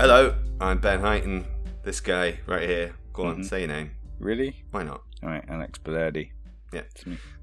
[0.00, 1.44] Hello, I'm Ben Heighton.
[1.84, 2.94] This guy right here.
[3.12, 3.44] Go on, Mhm.
[3.44, 3.90] say your name.
[4.18, 4.64] Really?
[4.70, 5.02] Why not?
[5.22, 6.30] All right, Alex Bellardi.
[6.72, 6.84] Yeah.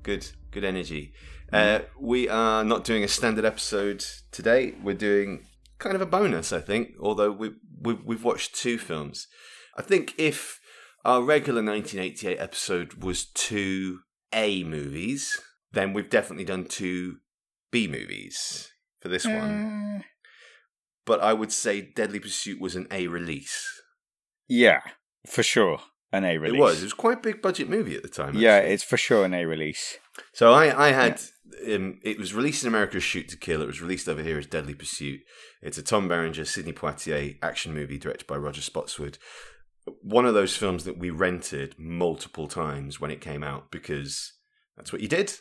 [0.01, 1.13] Good, good energy.
[1.53, 4.71] Uh, we are not doing a standard episode today.
[4.81, 5.45] We're doing
[5.77, 6.93] kind of a bonus, I think.
[6.99, 9.27] Although we we've, we've watched two films.
[9.77, 10.59] I think if
[11.05, 13.99] our regular 1988 episode was two
[14.33, 15.39] A movies,
[15.73, 17.17] then we've definitely done two
[17.69, 20.03] B movies for this one.
[21.07, 23.65] But I would say Deadly Pursuit was an A release.
[24.47, 24.81] yeah,
[25.27, 25.79] for sure.
[26.11, 26.57] An A release.
[26.57, 26.79] It was.
[26.81, 28.35] It was quite a big budget movie at the time.
[28.37, 29.97] Yeah, it's for sure an A release.
[30.33, 31.19] So I, I had
[31.67, 33.61] um, it was released in America as Shoot to Kill.
[33.61, 35.19] It was released over here as Deadly Pursuit.
[35.61, 39.17] It's a Tom Berenger, Sidney Poitier action movie directed by Roger Spottiswoode.
[40.01, 44.33] One of those films that we rented multiple times when it came out because
[44.75, 45.33] that's what you did.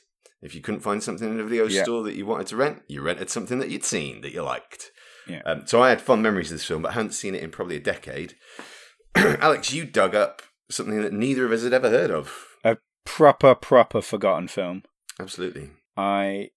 [0.43, 1.83] If you couldn't find something in a video Yeah.
[1.83, 4.91] store that you wanted to rent, you rented something that you'd seen that you liked.
[5.29, 5.43] Yeah.
[5.45, 7.51] Um, so I had fond memories of this film, but I hadn't seen it in
[7.51, 8.35] probably a decade.
[9.15, 12.47] Alex, you dug up something that neither of us had ever heard of.
[12.65, 14.83] A proper, proper forgotten film.
[15.19, 15.71] Absolutely.
[15.97, 16.51] I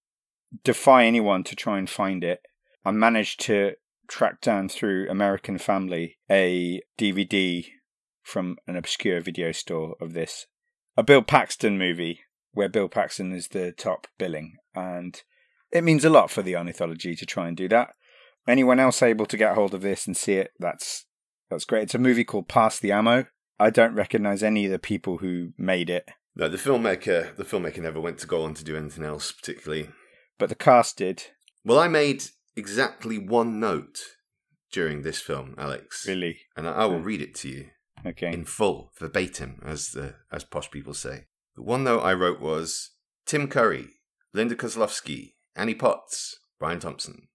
[0.64, 2.40] defy anyone to try and find it.
[2.84, 3.74] I managed to
[4.08, 7.66] track down through American Family a DVD
[8.22, 10.46] from an obscure video store of this.
[10.96, 12.20] A Bill Paxton movie
[12.52, 14.56] where Bill Paxton is the top billing.
[14.74, 15.22] And
[15.72, 17.94] it means a lot for the Arniethology to try and do that.
[18.48, 21.06] Anyone else able to get hold of this and see it, that's
[21.50, 21.84] that's great.
[21.84, 23.26] It's a movie called Pass the Ammo.
[23.58, 27.78] I don't recognize any of the people who made it, No, the filmmaker the filmmaker
[27.82, 29.90] never went to go on to do anything else particularly.
[30.38, 31.24] but the cast did.
[31.64, 32.24] Well, I made
[32.56, 33.98] exactly one note
[34.72, 36.38] during this film, Alex, Really?
[36.56, 37.66] and I, I will read it to you
[38.06, 38.32] Okay.
[38.32, 41.26] in full, verbatim, as the as posh people say.
[41.56, 42.92] The one note I wrote was
[43.26, 43.88] Tim Curry,
[44.32, 47.28] Linda Kozlowski, Annie Potts, Brian Thompson.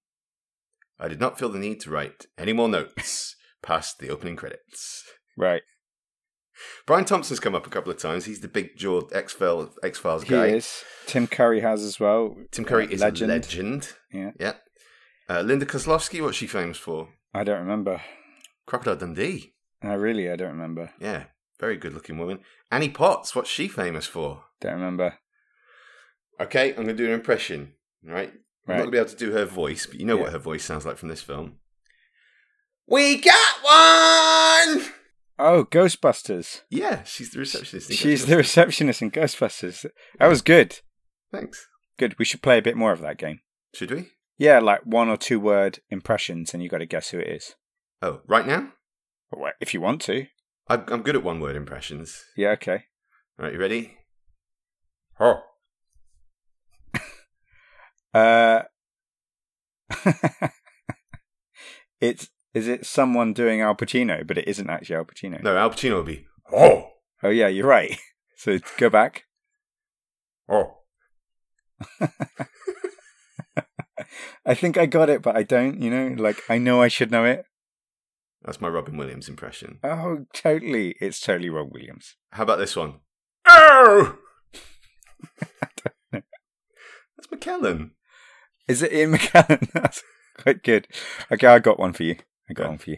[1.00, 5.04] I did not feel the need to write any more notes past the opening credits.
[5.38, 5.62] Right.
[6.88, 8.26] Brian Thompson's come up a couple of times.
[8.26, 10.48] He's the big jawed X Files X Files He guy.
[10.48, 10.84] is.
[11.06, 12.38] Tim Curry has as well.
[12.52, 13.32] Tim Curry Uh, is legend.
[13.32, 13.94] a legend.
[14.14, 14.32] Yeah.
[14.40, 14.54] Yeah.
[15.30, 17.10] Uh, Linda Kozlowski, what's she famous for?
[17.34, 18.02] I don't remember.
[18.68, 19.54] Crocodile Dundee.
[19.84, 20.92] I really, I don't remember.
[21.00, 21.26] Yeah.
[21.60, 22.40] Very good looking woman.
[22.72, 24.44] Annie Potts, what's she famous for?
[24.62, 25.16] Don't remember.
[26.40, 27.74] Okay, I'm going to do an impression.
[28.08, 28.14] All
[28.68, 28.76] right.
[28.76, 30.24] I'm not going to be able to do her voice, but you know Yeah.
[30.24, 31.58] what her voice sounds like from this film.
[32.88, 34.86] We got one!
[35.38, 36.62] Oh, Ghostbusters.
[36.70, 37.90] Yeah, she's the receptionist.
[37.90, 39.86] in She's the receptionist in Ghostbusters.
[40.20, 40.80] That was good.
[41.32, 41.68] Thanks.
[41.98, 42.18] Good.
[42.20, 43.42] We should play a bit more of that game.
[43.74, 44.10] Should we?
[44.38, 47.56] Yeah, like one or two word impressions, and you got to guess who it is.
[48.02, 48.72] Oh, right now?
[49.32, 50.28] But If you want to.
[50.68, 52.24] I'm, I'm good at one word impressions.
[52.38, 52.84] Yeah, okay.
[53.40, 53.98] All right, you ready?
[55.20, 55.42] Oh.
[58.16, 58.64] Uh,
[62.00, 65.44] it's is it someone doing Al Pacino, but it isn't actually Al Pacino.
[65.44, 66.92] No, Al Pacino would be, oh,
[67.24, 67.98] Oh yeah, you're right.
[68.38, 69.24] So go back.
[70.50, 70.80] oh.
[74.46, 75.82] I think I got it, but I don't.
[75.82, 77.46] You know, like I know I should know it.
[78.44, 79.80] That's my Robin Williams impression.
[79.86, 80.96] Oh, totally.
[81.00, 82.18] It's totally Rob Williams.
[82.32, 82.96] How about this one?
[83.48, 84.18] Oh!
[86.12, 86.26] That's
[87.34, 87.92] McKellen.
[88.68, 89.72] Is it Ian McKellen?
[89.74, 90.04] That's
[90.38, 90.88] quite good.
[91.32, 92.16] Okay, I got one for you.
[92.50, 92.70] I got Go.
[92.70, 92.98] one for you.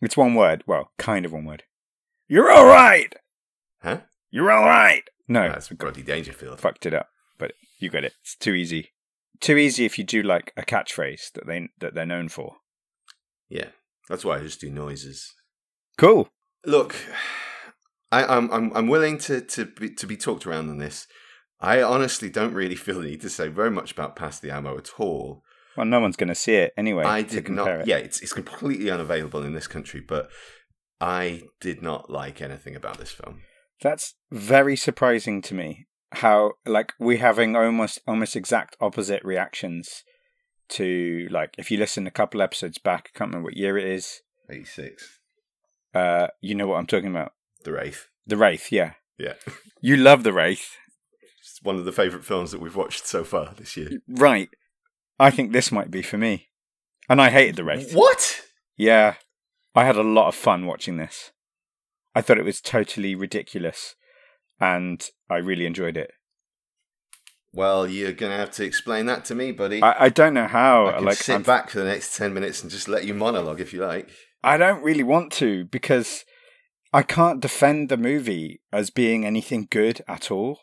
[0.00, 0.64] It's one word.
[0.66, 1.62] Well, kind of one word.
[2.28, 3.14] You're all right.
[3.82, 4.00] Huh?
[4.30, 5.04] You're all right.
[5.28, 6.60] No, That's Rodney Dangerfield.
[6.60, 7.08] fucked it up.
[7.38, 8.12] But you got it.
[8.22, 8.92] It's too easy.
[9.40, 12.56] Too easy if you do like a catchphrase that they that they're known for.
[13.48, 13.68] Yeah,
[14.08, 15.34] that's why I just do noises.
[15.98, 16.28] Cool.
[16.64, 16.94] Look,
[18.12, 21.06] I, I'm I'm I'm willing to to be, to be talked around on this.
[21.64, 24.76] I honestly don't really feel the need to say very much about Pass the Ammo
[24.76, 25.42] at all.
[25.76, 27.04] Well, no one's going to see it anyway.
[27.04, 27.68] I did not.
[27.68, 27.86] It.
[27.86, 30.28] Yeah, it's it's completely unavailable in this country, but
[31.00, 33.42] I did not like anything about this film.
[33.80, 35.86] That's very surprising to me.
[36.12, 40.04] How like we having almost almost exact opposite reactions
[40.68, 43.84] to like if you listen a couple episodes back, I can't remember what year it
[43.86, 44.20] is.
[44.48, 45.18] Eighty six,
[45.92, 47.32] Uh, you know what I'm talking about.
[47.64, 48.06] The Wraith.
[48.26, 48.92] The Wraith, yeah.
[49.18, 49.34] Yeah,
[49.80, 50.76] You love The Wraith.
[51.64, 53.90] One of the favorite films that we've watched so far this year.
[54.08, 54.48] Right.
[55.18, 56.48] I think this might be for me.
[57.08, 57.92] And I hated The Wraith.
[57.92, 58.42] What?
[58.76, 59.14] Yeah.
[59.74, 61.32] I had a lot of fun watching this.
[62.14, 63.96] I thought it was totally ridiculous
[64.60, 66.12] and I really enjoyed it.
[67.52, 69.80] Well, you're gonna have to explain that to me, buddy.
[69.82, 70.88] I, I don't know how.
[70.88, 73.14] I can like, sit I'm- back for the next ten minutes and just let you
[73.14, 74.10] monologue if you like.
[74.42, 76.24] I don't really want to because
[76.92, 80.58] I can't defend the movie as being anything good at all.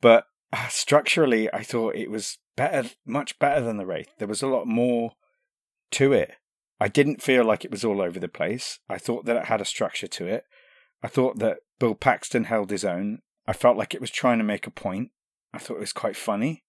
[0.00, 4.10] But uh, structurally, I thought it was better, much better than the Wraith.
[4.18, 5.12] There was a lot more
[5.92, 6.32] to it.
[6.80, 8.78] I didn't feel like it was all over the place.
[8.88, 10.44] I thought that it had a structure to it.
[11.02, 13.20] I thought that Bill Paxton held his own.
[13.46, 15.10] I felt like it was trying to make a point.
[15.52, 16.64] I thought it was quite funny.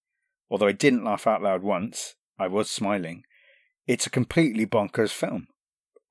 [0.50, 3.22] Although I didn't laugh out loud once, I was smiling.
[3.86, 5.46] It's a completely bonkers film.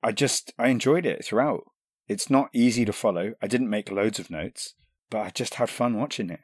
[0.02, 1.64] I just, I enjoyed it throughout.
[2.08, 3.34] It's not easy to follow.
[3.42, 4.74] I didn't make loads of notes,
[5.10, 6.40] but I just had fun watching it.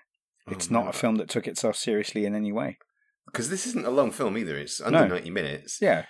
[0.48, 0.90] It's Oh, not no.
[0.90, 2.78] a film that took itself seriously in any way.
[3.26, 4.56] Because this isn't a long film either.
[4.56, 5.08] It's under No.
[5.14, 5.78] 90 minutes.
[5.80, 6.06] Yeah.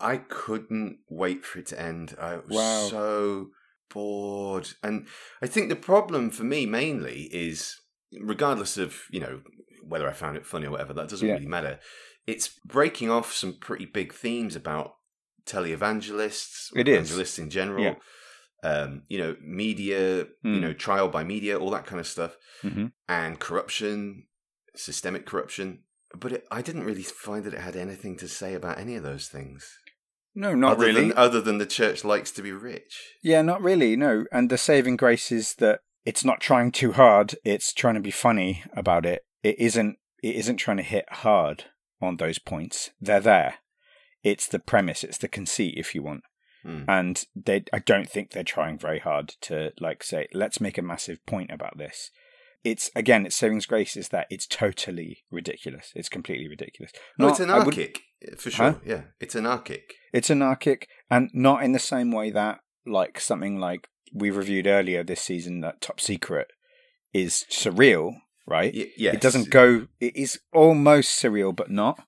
[0.00, 2.16] I couldn't wait for it to end.
[2.20, 2.88] I was Wow.
[2.88, 3.50] so
[3.92, 4.70] bored.
[4.82, 5.06] And
[5.42, 7.76] I think the problem for me mainly is,
[8.20, 9.42] regardless of, you know,
[9.82, 11.34] whether I found it funny or whatever, that doesn't Yeah.
[11.34, 11.78] really matter.
[12.26, 14.96] It's breaking off some pretty big themes about
[15.44, 16.94] televangelists, It is.
[17.10, 17.84] evangelists in general.
[17.84, 17.94] Yeah.
[18.68, 20.60] Um, you know, media, you Mm.
[20.60, 22.32] know, trial by media, all that kind of stuff,
[22.62, 24.26] hmm and corruption,
[24.74, 25.68] systemic corruption.
[26.22, 29.02] But it, I didn't really find that it had anything to say about any of
[29.02, 29.60] those things.
[30.34, 31.08] No, not other really.
[31.08, 32.92] Than, other than the church likes to be rich.
[33.22, 33.96] Yeah, not really.
[33.96, 37.34] No, and the saving grace is that it's not trying too hard.
[37.44, 39.22] It's trying to be funny about it.
[39.42, 39.96] It isn't.
[40.22, 41.64] It isn't trying to hit hard
[42.00, 42.90] on those points.
[43.00, 43.52] They're there.
[44.22, 45.04] It's the premise.
[45.04, 46.22] It's the conceit, if you want.
[46.66, 46.82] Hmm.
[46.88, 47.64] And they.
[47.72, 51.50] I don't think they're trying very hard to like say, let's make a massive point
[51.52, 52.10] about this.
[52.64, 55.92] It's again, its savings grace is that it's totally ridiculous.
[55.94, 56.92] It's completely ridiculous.
[57.18, 58.00] No, it's would- anarchic
[58.38, 58.72] for sure.
[58.72, 58.78] Huh?
[58.84, 59.94] Yeah, it's anarchic.
[60.12, 65.04] It's anarchic, and not in the same way that, like, something like we reviewed earlier
[65.04, 66.48] this season, that Top Secret
[67.12, 68.14] is surreal,
[68.46, 68.72] right?
[68.74, 69.14] Y- yes.
[69.14, 72.00] It doesn't go, it is almost surreal, but not.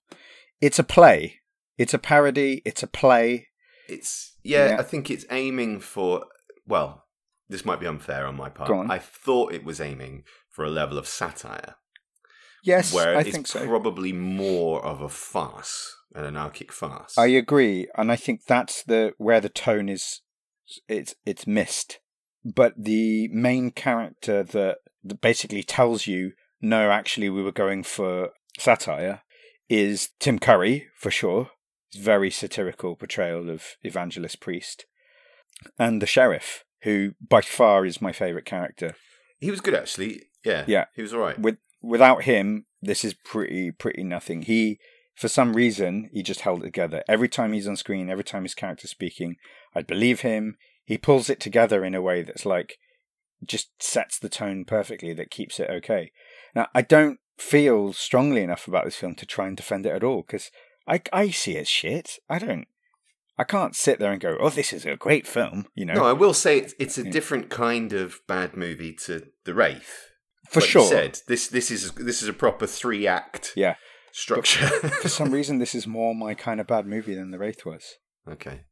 [0.61, 1.41] It's a play.
[1.77, 2.63] It's a parody.
[2.65, 3.48] It's a play.
[3.89, 4.77] It's yeah, Yeah.
[4.79, 6.27] I think it's aiming for.
[6.67, 7.05] Well,
[7.49, 8.71] this might be unfair on my part.
[8.71, 8.91] On.
[8.91, 11.77] I thought it was aiming for a level of satire,
[12.63, 13.65] Yes, where I it's think so.
[13.67, 17.17] probably more of a farce, an anarchic farce.
[17.17, 20.21] I agree, and I think that's the where the tone is.
[20.89, 22.01] It's it's missed,
[22.45, 28.31] but the main character that, that basically tells you no, actually we were going for
[28.59, 29.23] satire
[29.69, 31.51] is Tim Curry for sure.
[31.97, 34.85] Very satirical portrayal of evangelist priest,
[35.79, 38.95] and the sheriff, who by far is my favorite character.
[39.41, 40.23] he was good actually.
[40.45, 40.85] Yeah, Yeah.
[40.95, 41.39] he was all right.
[41.39, 44.43] With without him, this is pretty pretty nothing.
[44.43, 44.79] He
[45.15, 47.03] for some reason he just held it together.
[47.09, 49.37] Every time he's on screen, every time his character's speaking,
[49.75, 50.57] I believe him.
[50.85, 52.79] He pulls it together in a way that's like
[53.45, 56.13] just sets the tone perfectly that keeps it okay.
[56.55, 60.03] Now I don't feel strongly enough about this film to try and defend it at
[60.05, 60.51] all because
[60.89, 62.19] I, I see as shit.
[62.29, 62.67] I don't.
[63.37, 65.95] I can't sit there and go, "Oh, this is a great film." You know.
[65.95, 70.07] No, I will say it's, it's a different kind of bad movie to The Wraith.
[70.49, 70.89] For like sure.
[70.89, 71.49] said this.
[71.49, 73.53] This is this is a proper three act.
[73.55, 73.75] Yeah.
[74.13, 74.67] Structure.
[74.67, 77.85] for some reason, this is more my kind of bad movie than The Wraith was.
[78.29, 78.63] Okay.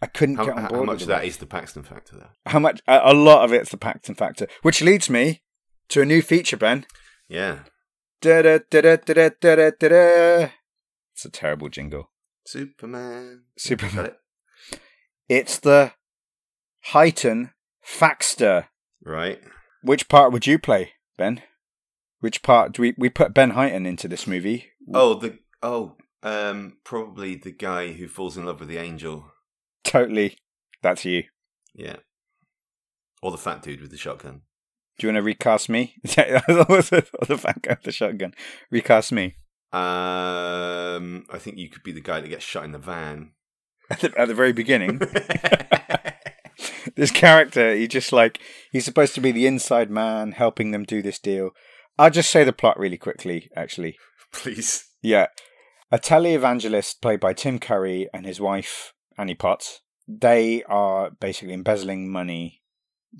[0.00, 0.80] I couldn't how, get on board.
[0.80, 2.16] How much of that is the Paxton factor?
[2.16, 2.30] There.
[2.46, 2.80] How much?
[2.86, 5.42] A, lot of it's the Paxton factor, which leads me
[5.88, 6.86] to a new feature, Ben.
[7.28, 7.60] Yeah.
[8.20, 10.48] Da da da da da da da da.
[11.16, 12.10] It's a terrible jingle.
[12.44, 13.44] Superman.
[13.56, 13.96] Superman.
[13.96, 14.80] Got it
[15.30, 15.92] It's the
[16.92, 18.66] Heighton Faxter.
[19.02, 19.40] right.
[19.80, 21.40] Which part would you play, Ben?
[22.20, 24.72] Which part do we we put Ben Heighton into this movie?
[24.92, 29.32] Oh, the oh, um, probably the guy who falls in love with the angel.
[29.84, 30.36] Totally.
[30.82, 31.24] That's you.
[31.74, 31.96] Yeah,
[33.22, 34.42] or the fat dude with the shotgun.
[34.98, 35.94] Do you want to recast me?
[36.02, 38.34] the fat guy with the shotgun.
[38.70, 39.36] Recast me.
[39.72, 43.32] Um, I think you could be the guy that gets shot in the van.
[43.90, 45.00] At the, at the very beginning.
[46.96, 48.40] this character, he just like
[48.72, 51.50] he's supposed to be the inside man helping them do this deal.
[51.98, 53.96] I'll just say the plot really quickly, actually.
[54.32, 54.88] Please.
[55.02, 55.26] Yeah.
[55.90, 59.82] A televangelist played by Tim Curry and his wife, Annie Potts.
[60.08, 62.62] They are basically embezzling money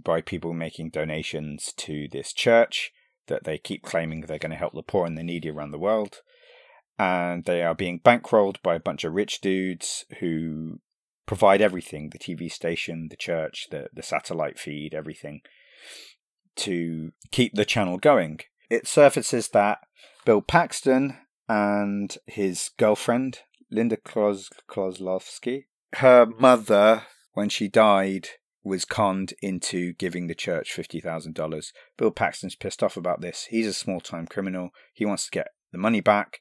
[0.05, 2.93] by people making donations to this church
[3.26, 5.78] that they keep claiming they're going to help the poor and the needy around the
[5.78, 6.21] world.
[6.99, 10.80] And they are being bankrolled by a bunch of rich dudes who
[11.26, 15.40] provide everything the TV station, the church, the, the satellite feed, everything
[16.56, 18.40] to keep the channel going.
[18.71, 19.78] It surfaces that
[20.25, 21.18] Bill Paxton
[21.49, 23.40] and his girlfriend,
[23.71, 25.64] Linda Kozlowski,
[25.97, 27.02] her mother,
[27.35, 28.30] when she died,
[28.66, 31.73] was conned into giving the church $50,000.
[31.96, 33.46] Bill Paxton's pissed off about this.
[33.50, 34.70] He's a small time criminal.
[34.92, 36.40] He wants to get the money back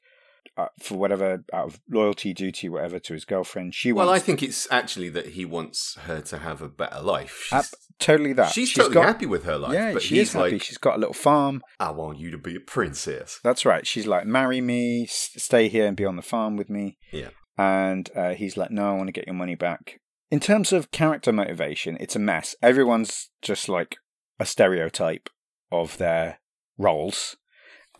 [0.56, 3.74] uh, for whatever, out of loyalty, duty, whatever, to his girlfriend.
[3.74, 7.48] She Well, I think it's actually that he wants her to have a better life.
[7.50, 8.52] She's, totally that.
[8.52, 9.74] she's, She's totally got- happy with her life.
[9.74, 10.52] Yeah, but she he's is happy.
[10.52, 11.62] like, She's got a little farm.
[11.78, 13.38] I want you to be a princess.
[13.44, 13.86] That's right.
[13.86, 16.96] She's like, marry me, s- stay here and be on the farm with me.
[17.12, 17.30] Yeah.
[17.58, 20.90] and uh, he's like, "No, I want to get your money back." In terms of
[20.90, 22.56] character motivation, it's a mess.
[22.60, 23.96] Everyone's just like
[24.40, 25.28] a stereotype
[25.70, 26.40] of their
[26.76, 27.36] roles,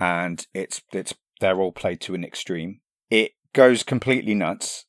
[0.01, 2.81] and it's it's they're all played to an extreme.
[3.11, 4.87] It goes completely nuts.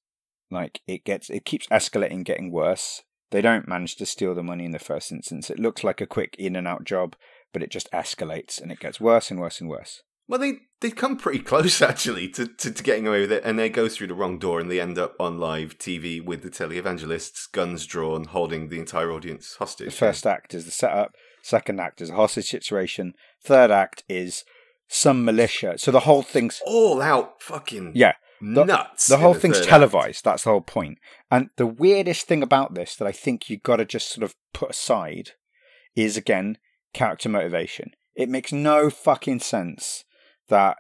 [0.50, 3.04] Like it gets it keeps escalating, getting worse.
[3.30, 5.50] They don't manage to steal the money in the first instance.
[5.50, 7.16] It looks like a quick in and out job,
[7.54, 10.02] but it just escalates and it gets worse and worse and worse.
[10.28, 13.58] Well, they they come pretty close actually to, to, to, getting away with it, and
[13.58, 16.50] they go through the wrong door, and they end up on live TV with the
[16.50, 19.88] televangelists, guns drawn, holding the entire audience hostage.
[19.88, 21.16] The first act is the setup.
[21.42, 23.14] Second act is a hostage situation.
[23.44, 24.44] Third act is
[24.88, 25.78] some militia.
[25.78, 29.08] So the whole thing's all out fucking yeah the, nuts.
[29.08, 30.20] The whole the thing's televised.
[30.20, 30.24] Act.
[30.24, 31.00] That's the whole point.
[31.32, 34.36] And the weirdest thing about this that I think you've got to just sort of
[34.54, 35.32] put aside
[35.96, 36.58] is again
[36.94, 37.92] character motivation.
[38.16, 40.04] It makes no fucking sense
[40.50, 40.78] that,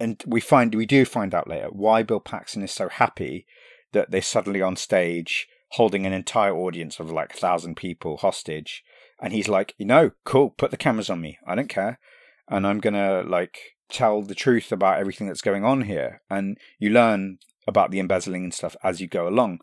[0.00, 3.46] and we find we do find out later why Bill Paxton is so happy
[3.92, 8.82] that they're suddenly on stage holding an entire audience of like a thousand people hostage,
[9.20, 11.38] and he's like, you know, cool, put the cameras on me.
[11.46, 11.98] I don't care,
[12.48, 13.58] and I'm gonna like
[13.88, 16.22] tell the truth about everything that's going on here.
[16.30, 19.60] And you learn about the embezzling and stuff as you go along.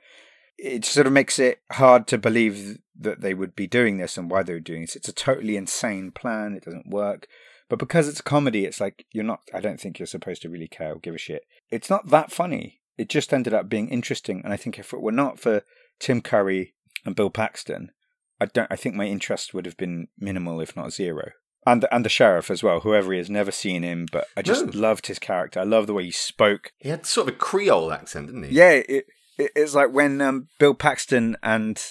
[0.57, 4.31] It sort of makes it hard to believe that they would be doing this and
[4.31, 4.95] why they were doing this.
[4.95, 6.53] It's a totally insane plan.
[6.53, 7.27] It doesn't work.
[7.69, 10.50] But because it's a comedy, it's like you're not, I don't think you're supposed to
[10.50, 11.43] really care or give a shit.
[11.72, 12.81] It's not that funny.
[12.98, 14.41] It just ended up being interesting.
[14.43, 15.63] And I think if it were not for
[16.00, 17.91] Tim Curry and Bill Paxton,
[18.39, 21.31] I don't, I think my interest would have been minimal, if not zero
[21.65, 24.41] and the, and the sheriff as well, whoever he is, never seen him, but I
[24.41, 24.79] just no.
[24.79, 25.60] loved his character.
[25.60, 26.72] I love the way he spoke.
[26.77, 28.55] He had sort of a Creole accent, didn't he?
[28.55, 29.05] Yeah, it,
[29.38, 31.81] it it's like when um, Bill Paxton and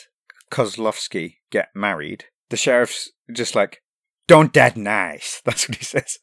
[0.51, 2.27] Kozlowski get married.
[2.51, 3.83] The sheriff's just like,
[4.27, 6.19] "Don't that nice." That's what he says.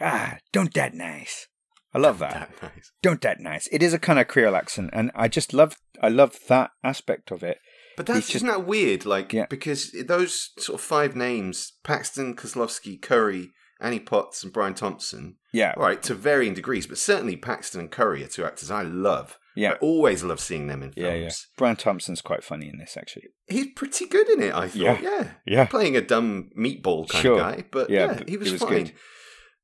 [0.00, 1.48] ah, don't that nice.
[1.94, 2.50] I love that.
[2.60, 2.92] that nice.
[3.02, 3.68] Don't that nice.
[3.72, 7.30] It is a kind of Creole accent, and I just love I love that aspect
[7.30, 7.58] of it.
[7.96, 9.06] But that's just, isn't that weird?
[9.06, 9.46] Like yeah.
[9.48, 15.36] because those sort of five names: Paxton, Kozlowski, Curry, Annie Potts, and Brian Thompson.
[15.56, 19.38] Yeah, right to varying degrees, but certainly Paxton and Curry are two actors I love.
[19.54, 21.06] Yeah, I always love seeing them in films.
[21.06, 21.30] Yeah, yeah.
[21.56, 23.28] Brian Thompson's quite funny in this, actually.
[23.46, 24.54] He's pretty good in it.
[24.54, 24.76] I thought.
[24.76, 25.64] Yeah, yeah, yeah.
[25.64, 27.40] Playing a dumb meatball kind sure.
[27.40, 28.70] of guy, but yeah, yeah he was, was fine.
[28.70, 28.92] Good.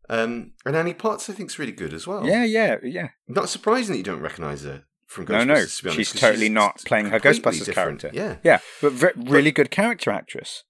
[0.09, 2.27] Um, and Annie Potts, I think, is really good as well.
[2.27, 3.09] Yeah, yeah, yeah.
[3.29, 5.29] Not surprising that you don't recognise her from Ghostbusters.
[5.31, 8.01] No, no, honest, she's totally she's not playing her Ghostbusters different.
[8.01, 8.11] character.
[8.15, 10.65] Yeah, yeah, but re- really but, good character actress.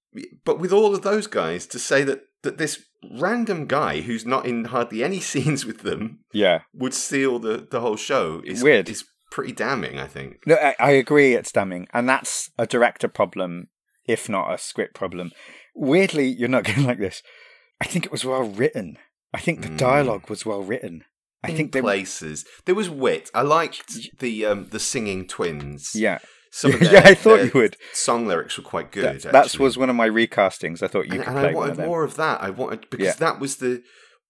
[0.45, 4.47] But with all of those guys, to say that that this random guy who's not
[4.47, 8.89] in hardly any scenes with them, yeah, would steal the the whole show is weird.
[8.89, 10.41] Is pretty damning, I think.
[10.47, 11.35] No, I, I agree.
[11.35, 13.69] It's damning, and that's a director problem,
[14.07, 15.33] if not a script problem.
[15.75, 17.23] Weirdly, you're not going like this.
[17.81, 18.99] I think it was well written.
[19.35, 19.79] I think the mm.
[19.79, 21.05] dialogue was well written.
[21.45, 23.31] I in think places there was wit.
[23.35, 25.93] I liked the um, the singing twins.
[25.95, 26.19] Yeah.
[26.53, 27.79] Some their, yeah, I thought you would.
[27.95, 29.23] Song lyrics were quite good.
[29.23, 30.83] That, that was one of my recastings.
[30.83, 32.43] I thought you and, could and play I wanted more of that.
[32.43, 33.13] I wanted because yeah.
[33.15, 33.83] that was the,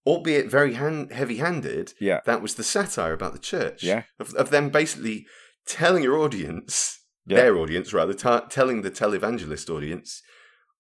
[0.07, 1.95] albeit very hand, heavy-handed.
[1.99, 3.83] Yeah, that was the satire about the church.
[3.83, 5.27] Yeah, of, of them basically
[5.67, 7.39] telling your audience, yeah.
[7.39, 10.23] their audience rather, t- telling the televangelist audience,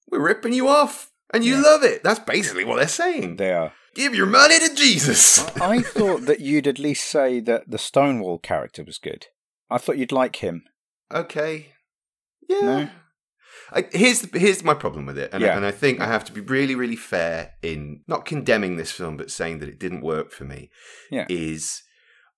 [0.09, 1.63] we're ripping you off, and you yeah.
[1.63, 2.05] love it.
[2.05, 3.37] That's basically what they're saying.
[3.37, 3.73] They are.
[3.97, 5.45] Give your money to Jesus.
[5.57, 9.27] I thought that you'd at least say that the Stonewall character was good.
[9.69, 10.65] I thought you'd like him.
[11.12, 11.73] Okay.
[12.49, 12.61] Yeah.
[12.61, 12.88] No?
[13.71, 15.52] I, here's here's my problem with it, and, yeah.
[15.52, 18.92] I, and I think I have to be really really fair in not condemning this
[18.92, 20.71] film, but saying that it didn't work for me.
[21.11, 21.26] Yeah.
[21.28, 21.83] Is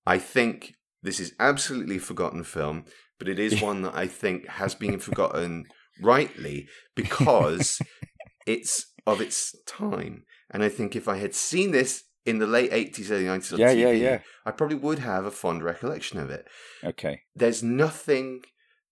[0.06, 2.84] I think this is absolutely a forgotten film,
[3.18, 5.64] but it is one that I think has been forgotten
[6.00, 7.80] rightly because
[8.46, 10.24] it's of its time.
[10.50, 13.58] And I think if I had seen this in the late 80s, early 90s on
[13.58, 14.18] yeah, TV, yeah, yeah.
[14.46, 16.46] I probably would have a fond recollection of it.
[16.82, 17.22] Okay.
[17.34, 18.42] There's nothing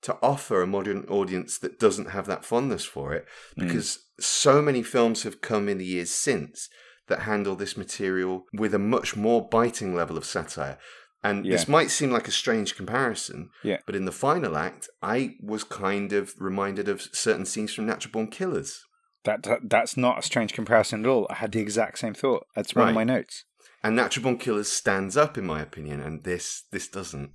[0.03, 3.67] to offer a modern audience that doesn't have that fondness for it hmm.
[3.67, 4.25] because mm.
[4.25, 6.69] so many films have come in the years since
[7.09, 10.79] that handle this material with a much more biting level of satire.
[11.25, 11.53] And yeah.
[11.53, 13.79] this might seem like a strange comparison, yeah.
[13.87, 18.11] but in the final act, I was kind of reminded of certain scenes from Natural
[18.11, 18.83] Born Killers.
[19.25, 21.29] That, that, that's not a strange comparison at all.
[21.31, 22.47] I had the exact same thought.
[22.57, 22.91] That's one right.
[22.91, 23.45] of my notes.
[23.85, 27.33] And Natural Born Killers stands up, in my opinion, and this this doesn't.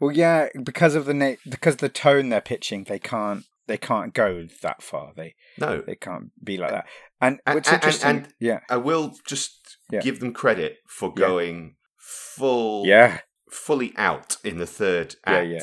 [0.00, 4.14] Well, yeah, because of the na- because the tone they're pitching, they can't they can't
[4.14, 5.12] go that far.
[5.16, 6.86] They no, they can't be like that.
[7.20, 10.00] And, and what's interesting, and, and, yeah, I will just yeah.
[10.00, 11.70] give them credit for going yeah.
[11.98, 13.18] full, yeah,
[13.50, 15.48] fully out in the third act.
[15.48, 15.62] Yeah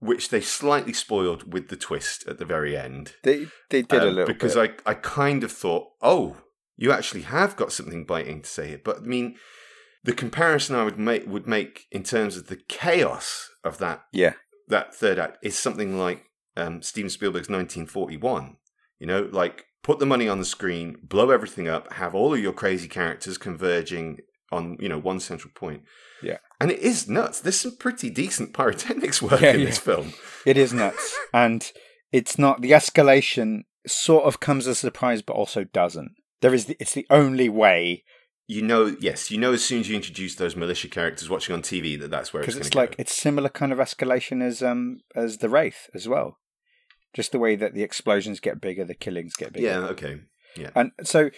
[0.00, 3.14] which they slightly spoiled with the twist at the very end.
[3.24, 4.80] They they did um, a little because bit.
[4.86, 6.36] I I kind of thought, oh,
[6.76, 8.80] you actually have got something biting to say here.
[8.82, 9.36] But I mean,
[10.08, 14.34] the comparison I would make would make in terms of the chaos of that Yeah.
[14.68, 16.24] that third act is something like
[16.56, 18.56] um, Steven Spielberg's 1941.
[18.98, 22.40] You know, like put the money on the screen, blow everything up, have all of
[22.40, 24.18] your crazy characters converging
[24.50, 25.82] on you know one central point.
[26.22, 26.38] Yeah.
[26.60, 27.40] and it is nuts.
[27.40, 29.66] There's some pretty decent pyrotechnics work Yeah, in yeah.
[29.66, 30.14] this film.
[30.46, 31.16] It is nuts.
[31.32, 31.70] and
[32.12, 36.12] it's not the escalation sort of comes as a surprise but also doesn't.
[36.40, 38.04] There is the, it's the only way
[38.50, 41.60] You know, yes, you know as soon as you introduce those militia characters watching on
[41.60, 43.02] TV that that's where it's because it's like go.
[43.02, 46.38] it's similar kind of escalation as um as the wraith as well.
[47.12, 49.66] Just the way that the explosions get bigger, the killings get bigger.
[49.66, 50.20] Yeah, okay.
[50.56, 51.30] Yeah, and so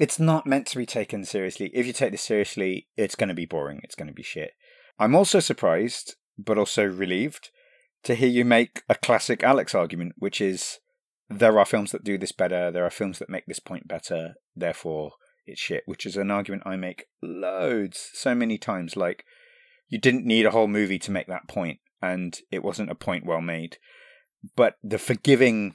[0.00, 1.70] it's not meant to be taken seriously.
[1.72, 3.80] If you take this seriously, it's going to be boring.
[3.84, 4.50] It's going to be shit.
[4.98, 7.50] I'm also surprised, but also relieved
[8.02, 10.80] to hear you make a classic Alex argument, which is
[11.30, 12.72] there are films that do this better.
[12.72, 14.34] There are films that make this point better.
[14.56, 15.12] Therefore,
[15.46, 18.96] it's shit, which is an argument I make loads, so many times.
[18.96, 19.24] Like,
[19.88, 23.26] you didn't need a whole movie to make that point, and it wasn't a point
[23.26, 23.78] well made.
[24.56, 25.74] But the forgiving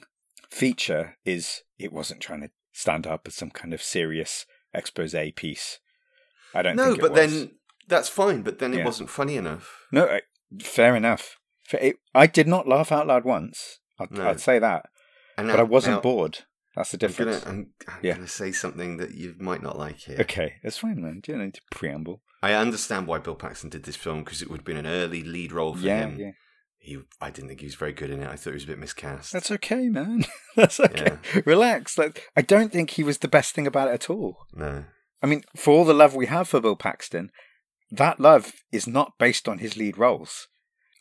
[0.50, 5.78] feature is it wasn't trying to stand up as some kind of serious expose piece.
[6.54, 7.32] I don't No, think it but was.
[7.32, 7.50] then
[7.86, 8.42] that's fine.
[8.42, 8.84] But then it Yeah.
[8.84, 9.86] wasn't funny enough.
[9.92, 10.22] no, I-
[10.62, 11.36] fair enough.
[12.14, 13.80] I did not laugh out loud once.
[13.98, 14.28] I'd, No.
[14.28, 14.86] I'd say that,
[15.36, 16.44] And but now- I wasn't now bored.
[16.78, 17.46] That's the I'm gonna, difference.
[17.46, 18.14] I'm, I'm Yeah.
[18.14, 20.16] gonna say something that you might not like here.
[20.20, 21.20] Okay, it's fine, man.
[21.22, 22.22] Don't need to preamble.
[22.42, 25.22] I understand why Bill Paxton did this film because it would have been an early
[25.24, 26.18] lead role for Yeah, him.
[26.20, 26.30] yeah.
[26.78, 28.28] He, I didn't think he was very good in it.
[28.28, 29.32] I thought he was a bit miscast.
[29.32, 30.24] That's okay, man.
[30.56, 31.18] That's okay.
[31.44, 31.98] Relax.
[31.98, 34.46] Like, I don't think he was the best thing about it at all.
[34.54, 34.84] no.
[35.20, 37.32] I mean, for all the love we have for Bill Paxton,
[37.90, 40.46] that love is not based on his lead roles.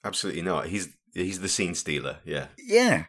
[0.03, 0.67] Absolutely not.
[0.69, 2.17] He's he's the scene stealer.
[2.25, 2.47] Yeah.
[2.57, 3.05] Yeah.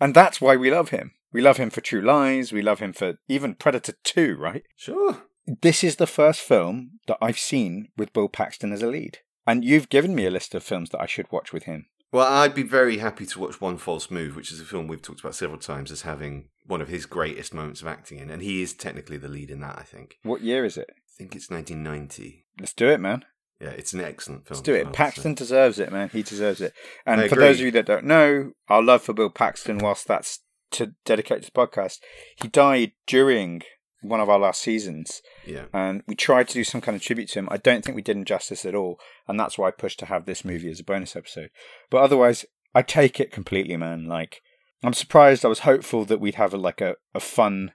[0.00, 1.12] And that's why we love him.
[1.32, 2.52] We love him for True Lies.
[2.52, 4.62] We love him for even Predator 2, right?
[4.76, 5.22] Sure.
[5.46, 9.18] This is the first film that I've seen with Bill Paxton as a lead.
[9.46, 11.86] And you've given me a list of films that I should watch with him.
[12.10, 15.02] Well, I'd be very happy to watch One False Move, which is a film we've
[15.02, 18.42] talked about several times as having one of his greatest moments of acting in, and
[18.42, 19.78] he is technically the lead in that.
[19.78, 20.18] I think.
[20.22, 20.88] What year is it?
[20.90, 22.46] I think it's 1990.
[22.58, 23.24] Let's do it, man.
[23.60, 24.56] Yeah, it's an excellent film.
[24.56, 24.84] Let's do it.
[24.84, 26.08] well, Paxton deserves it, man.
[26.10, 26.72] He deserves it.
[27.04, 30.40] And for those of you that don't know, our love for Bill Paxton, whilst that's
[30.72, 31.98] to dedicate to the podcast,
[32.36, 33.62] he died during
[34.00, 35.22] one of our last seasons.
[35.46, 35.64] Yeah.
[35.72, 37.48] and we tried to do some kind of tribute to him.
[37.50, 40.06] I don't think we did him justice at all, and that's why I pushed to
[40.06, 41.50] have this movie as a bonus episode.
[41.90, 44.06] But otherwise, I take it completely, man.
[44.06, 44.40] Like,
[44.82, 45.44] I'm surprised.
[45.44, 47.72] I was hopeful that we'd have a, like a, a fun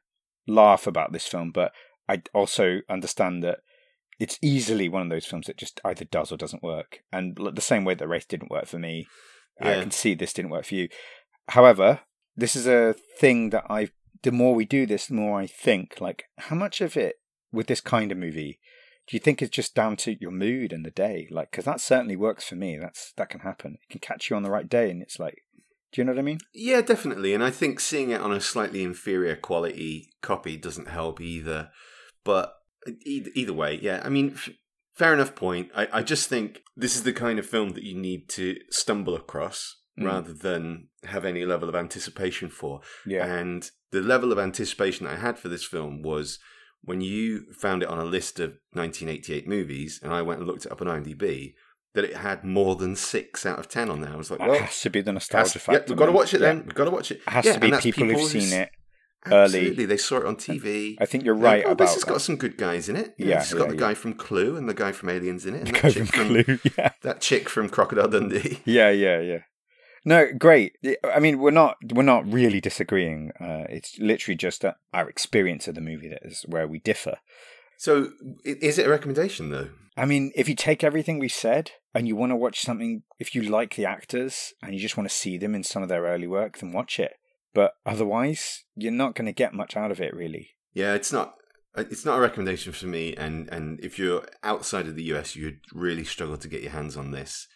[0.47, 1.71] laugh about this film, but
[2.07, 3.59] I also understand that
[4.19, 6.99] it's easily one of those films that just either does or doesn't work.
[7.11, 9.07] And the same way that Wraith didn't work for me,
[9.59, 10.89] I can see this didn't work for you.
[11.49, 12.01] However,
[12.35, 13.91] this is a thing that I've.
[14.23, 17.17] The more we do this, the more I think like, how much of it
[17.51, 18.59] with this kind of movie
[19.07, 21.27] do you think it's just down to your mood and the day?
[21.29, 22.77] Like, because that certainly works for me.
[22.77, 23.77] That's that can happen.
[23.81, 25.43] It can catch you on the right day, and it's like,
[25.91, 26.39] do you know what I mean?
[26.53, 27.33] Yeah, definitely.
[27.33, 31.69] And I think seeing it on a slightly inferior quality copy doesn't help either.
[32.23, 32.53] But
[33.05, 34.01] either, either way, yeah.
[34.03, 34.37] I mean,
[34.93, 35.69] fair enough point.
[35.75, 39.15] I, I just think this is the kind of film that you need to stumble
[39.15, 40.05] across Mm.
[40.05, 42.81] rather than have any level of anticipation for.
[43.05, 46.39] Yeah, And the level of anticipation I had for this film was
[46.81, 50.65] when you found it on a list of 1988 movies, and I went and looked
[50.65, 51.53] it up on IMDb,
[51.93, 54.11] that it had more than six out of ten on there.
[54.11, 56.11] I was like, that well, has to be the has- nostalgia yeah, we've got to
[56.11, 56.47] watch it Yeah.
[56.47, 56.63] then.
[56.65, 57.21] We've got to watch it.
[57.27, 58.69] It has Yeah, to be that's people, who've seen it.
[59.27, 59.43] early.
[59.43, 60.95] Absolutely, they saw it on TV.
[60.99, 62.09] I think you're right oh, about this has that.
[62.11, 63.13] got some good guys in it.
[63.19, 63.79] You know, Yeah, it's got yeah, the yeah.
[63.79, 66.27] guy from Clue and the guy from Aliens in it, and that Go chick from
[66.35, 66.59] from Clue.
[66.77, 68.61] Yeah, that chick from Crocodile Dundee.
[68.65, 69.39] yeah, yeah, yeah.
[70.05, 70.77] No, great.
[71.03, 73.31] I mean, we're not we're not really disagreeing.
[73.39, 77.17] Uh, it's literally just uh, our experience of the movie that is where we differ.
[77.77, 78.11] So,
[78.43, 79.69] is it a recommendation though?
[79.95, 83.35] I mean, if you take everything we've said and you want to watch something, if
[83.35, 86.03] you like the actors and you just want to see them in some of their
[86.03, 87.13] early work, then watch it.
[87.53, 90.55] But otherwise, you're not going to get much out of it, really.
[90.73, 91.35] Yeah, it's not.
[91.75, 95.59] It's not a recommendation for me, and and if you're outside of the US, you'd
[95.73, 97.47] really struggle to get your hands on this.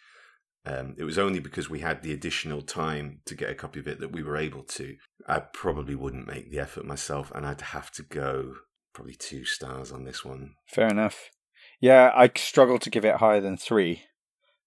[0.67, 3.87] Um, it was only because we had the additional time to get a copy of
[3.87, 4.97] it that we were able to.
[5.25, 8.55] I probably wouldn't make the effort myself, and I'd have to go
[8.93, 10.55] probably two stars on this one.
[10.67, 11.29] Fair enough.
[11.79, 14.03] Yeah, I struggle to give it higher than three.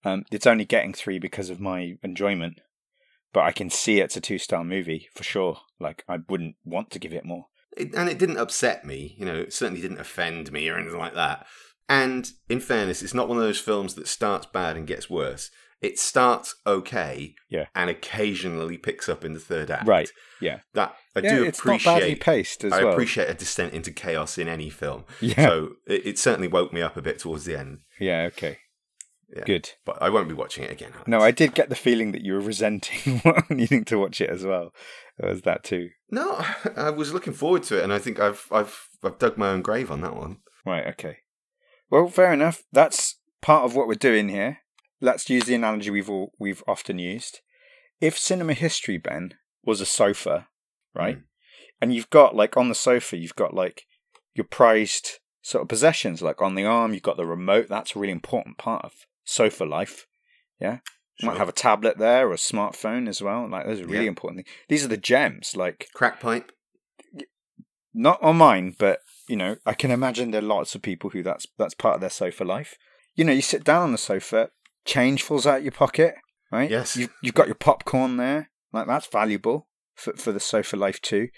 [0.02, 2.60] Um, it's only getting three because of my enjoyment,
[3.34, 5.58] but I can see it's a two star movie for sure.
[5.78, 7.46] Like, I wouldn't want to give it more.
[7.76, 10.98] It, and it didn't upset me, you know, it certainly didn't offend me or anything
[10.98, 11.46] like that.
[11.90, 15.50] And in fairness, it's not one of those films that starts bad and gets worse.
[15.80, 17.66] It starts okay, Yeah.
[17.74, 19.86] and occasionally picks up in the third act.
[19.88, 20.10] Right.
[20.40, 20.60] Yeah.
[20.74, 22.20] That I yeah, do it's not badly appreciate.
[22.20, 22.92] paced as I well.
[22.92, 25.04] appreciate a descent into chaos in any film.
[25.20, 25.34] Yeah.
[25.46, 28.22] So it, it certainly woke me up a bit towards the end, Yeah.
[28.32, 28.58] Okay.
[29.34, 29.44] Yeah.
[29.44, 29.70] Good.
[29.86, 30.90] but I won't be watching it again.
[30.92, 31.06] Alex.
[31.08, 34.44] No, I did get the feeling that you were resenting needing to watch it as
[34.44, 34.74] well.
[35.18, 35.90] It was that too.
[36.10, 36.44] No,
[36.76, 39.62] I was looking forward to it, and I think I've I've I've dug my own
[39.62, 40.38] grave on that one.
[40.66, 40.84] Right.
[40.88, 41.18] Okay.
[41.90, 42.64] Well, fair enough.
[42.72, 44.58] That's part of what we're doing here.
[45.00, 47.40] Let's use the analogy we've all, we've often used.
[48.00, 49.34] If cinema history, Ben,
[49.64, 50.48] was a sofa,
[50.94, 51.22] right, Mm.
[51.80, 53.86] and you've got like on the sofa, you've got like
[54.34, 57.68] your prized sort of possessions, like on the arm, you've got the remote.
[57.68, 58.92] That's a really important part of
[59.24, 60.06] sofa life.
[60.60, 60.78] Yeah.
[61.18, 63.46] You might have a tablet there or a smartphone as well.
[63.48, 64.10] Like those are really Yeah.
[64.10, 64.56] important things.
[64.68, 65.54] These are the gems.
[65.56, 66.52] Like crack pipe.
[67.92, 71.22] not on mine, but you know, I can imagine there are lots of people who
[71.22, 72.76] that's that's part of their sofa life.
[73.14, 74.50] You know, you sit down on the sofa,
[74.84, 76.14] change falls out your pocket,
[76.50, 76.70] right?
[76.70, 76.96] Yes.
[76.96, 78.50] You've you've got your popcorn there.
[78.72, 81.28] Like that's valuable for for the sofa life too.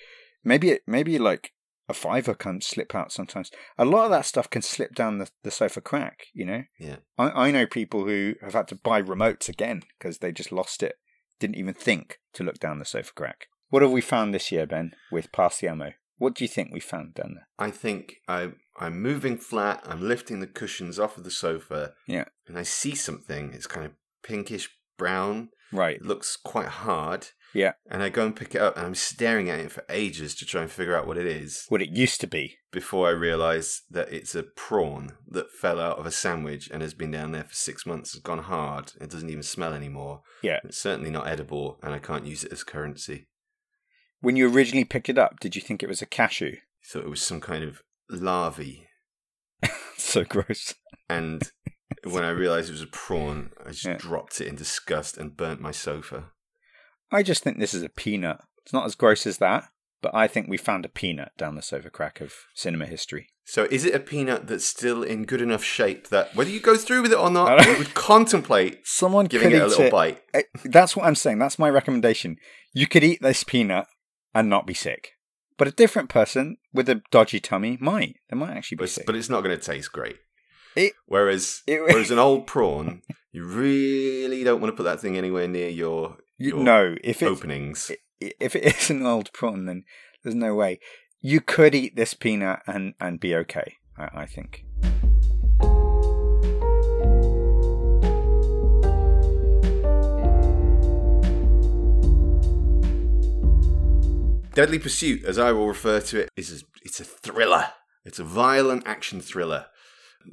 [0.45, 1.53] Maybe it maybe like
[1.89, 3.51] a fiver can slip out sometimes.
[3.77, 6.63] A lot of that stuff can slip down the, the sofa crack, you know?
[6.79, 6.97] Yeah.
[7.19, 10.83] I, I know people who have had to buy remotes again because they just lost
[10.83, 10.97] it.
[11.41, 13.47] Didn't even think to look down the sofa crack.
[13.69, 15.93] What have we found this year, Ben, with Pass the Ammo?
[16.19, 17.49] What do you think we found down there?
[17.59, 19.83] I think I I'm moving flat.
[19.85, 21.95] I'm lifting the cushions off of the sofa.
[22.07, 22.25] Yeah.
[22.47, 23.53] and I see something.
[23.53, 25.51] It's kind of pinkish brown.
[25.73, 25.97] Right.
[25.97, 27.29] It looks quite hard.
[27.55, 27.73] Yeah.
[27.91, 30.47] And I go and pick it up, and I'm staring at it for ages to
[30.47, 31.67] try and figure out what it is.
[31.69, 32.57] What it used to be.
[32.71, 36.95] Before I realise that it's a prawn that fell out of a sandwich and has
[36.95, 38.93] been down there for six months, has gone hard.
[39.01, 40.23] It doesn't even smell anymore.
[40.43, 40.61] Yeah.
[40.65, 43.29] It's certainly not edible, and I can't use it as currency.
[44.21, 46.57] When you originally picked it up, did you think it was a cashew?
[46.87, 48.87] Thought it was some kind of larvae.
[49.97, 50.75] so gross.
[51.09, 51.51] And
[52.05, 53.97] when I realised it was a prawn, I just Yeah.
[53.99, 56.31] dropped it in disgust and burnt my sofa.
[57.11, 58.39] I just think this is a peanut.
[58.65, 59.65] It's not as gross as that,
[60.01, 63.29] but I think we found a peanut down the sofa crack of cinema history.
[63.45, 66.77] So is it a peanut that's still in good enough shape that whether you go
[66.77, 69.91] through with it or not, you would contemplate Someone giving it a little it.
[69.93, 70.23] bite?
[70.65, 71.39] That's what I'm saying.
[71.39, 72.37] That's my recommendation.
[72.73, 73.87] You could eat this peanut
[74.35, 75.11] and not be sick.
[75.59, 78.17] But a different person with a dodgy tummy might.
[78.31, 79.07] They might actually be But it's, sick.
[79.07, 80.17] but it's not going to taste great.
[80.77, 85.17] It- whereas it- whereas an old prawn, you really don't want to put that thing
[85.17, 87.91] anywhere near your, your no, if openings.
[88.21, 89.85] if it is an old prawn, then
[90.23, 90.81] there's no way.
[91.21, 94.65] You could eat this peanut and, and be okay, I, I think.
[104.55, 107.69] Deadly Pursuit, as I will refer to it, is a, it's a thriller.
[108.05, 109.67] It's a violent action thriller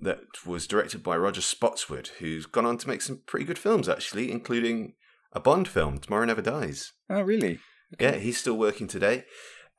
[0.01, 3.87] that was directed by Roger Spottiswoode, who's gone on to make some pretty good films,
[3.87, 4.93] actually, including
[5.31, 6.91] a Bond film, Tomorrow Never Dies.
[7.09, 7.59] Oh, really?
[7.99, 9.23] Yeah, he's still working today.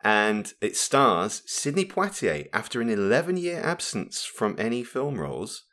[0.03, 5.64] And it stars Sidney Poitier after an 11 year absence from any film roles.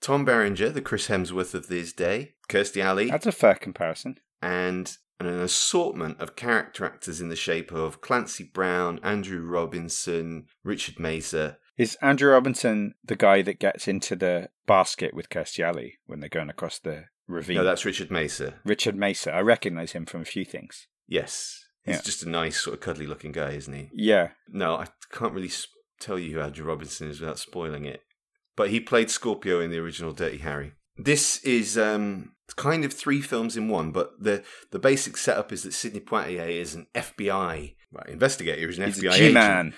[0.00, 4.16] Tom Berenger, the Chris Hemsworth of this day, Kirstie Alley, That's a fair comparison.
[4.42, 10.96] and an assortment of character actors in the shape of Clancy Brown, Andrew Robinson, Richard
[10.96, 11.56] Masur.
[11.76, 16.28] Is Andrew Robinson the guy that gets into the basket with Kirstie Alley when they're
[16.28, 17.56] going across the ravine?
[17.56, 18.54] No, that's Richard Masur.
[18.64, 19.32] Richard Masur.
[19.32, 20.86] I recognise him from a few things.
[21.08, 21.64] Yes.
[21.84, 22.02] He's Yeah.
[22.02, 23.88] just a nice, sort of cuddly looking guy, isn't he?
[23.94, 24.30] Yeah.
[24.48, 25.50] No, I can't really
[26.00, 28.02] tell you who Andrew Robinson is without spoiling it.
[28.56, 30.72] But he played Scorpio in the original Dirty Harry.
[30.96, 35.62] This is um, kind of three films in one, but the, the basic setup is
[35.62, 38.66] that Sidney Poitier is an FBI right, investigator.
[38.66, 39.18] He's an He's FBI agent.
[39.28, 39.74] G-man.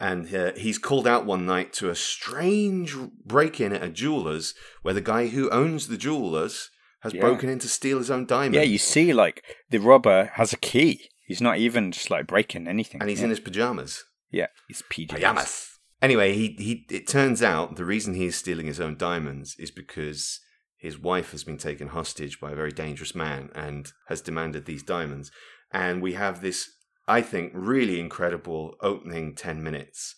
[0.00, 4.52] And uh, he's called out one night to a strange break in at a jeweler's
[4.82, 6.70] where the guy who owns the jeweler's
[7.02, 7.20] has Yeah.
[7.20, 8.54] broken in to steal his own diamond.
[8.56, 11.08] Yeah, you see, like, the robber has a key.
[11.24, 13.00] He's not even just, like, breaking anything.
[13.00, 13.24] and he's yeah.
[13.24, 14.04] in his pajamas.
[14.30, 15.08] Yeah, he's PJs.
[15.10, 15.68] Pajamas.
[16.00, 20.40] Anyway, he, he it turns out the reason he's stealing his own diamonds is because
[20.82, 24.82] his wife has been taken hostage by a very dangerous man and has demanded these
[24.82, 25.30] diamonds.
[25.70, 26.68] And we have this,
[27.06, 30.16] I think, really incredible opening 10 minutes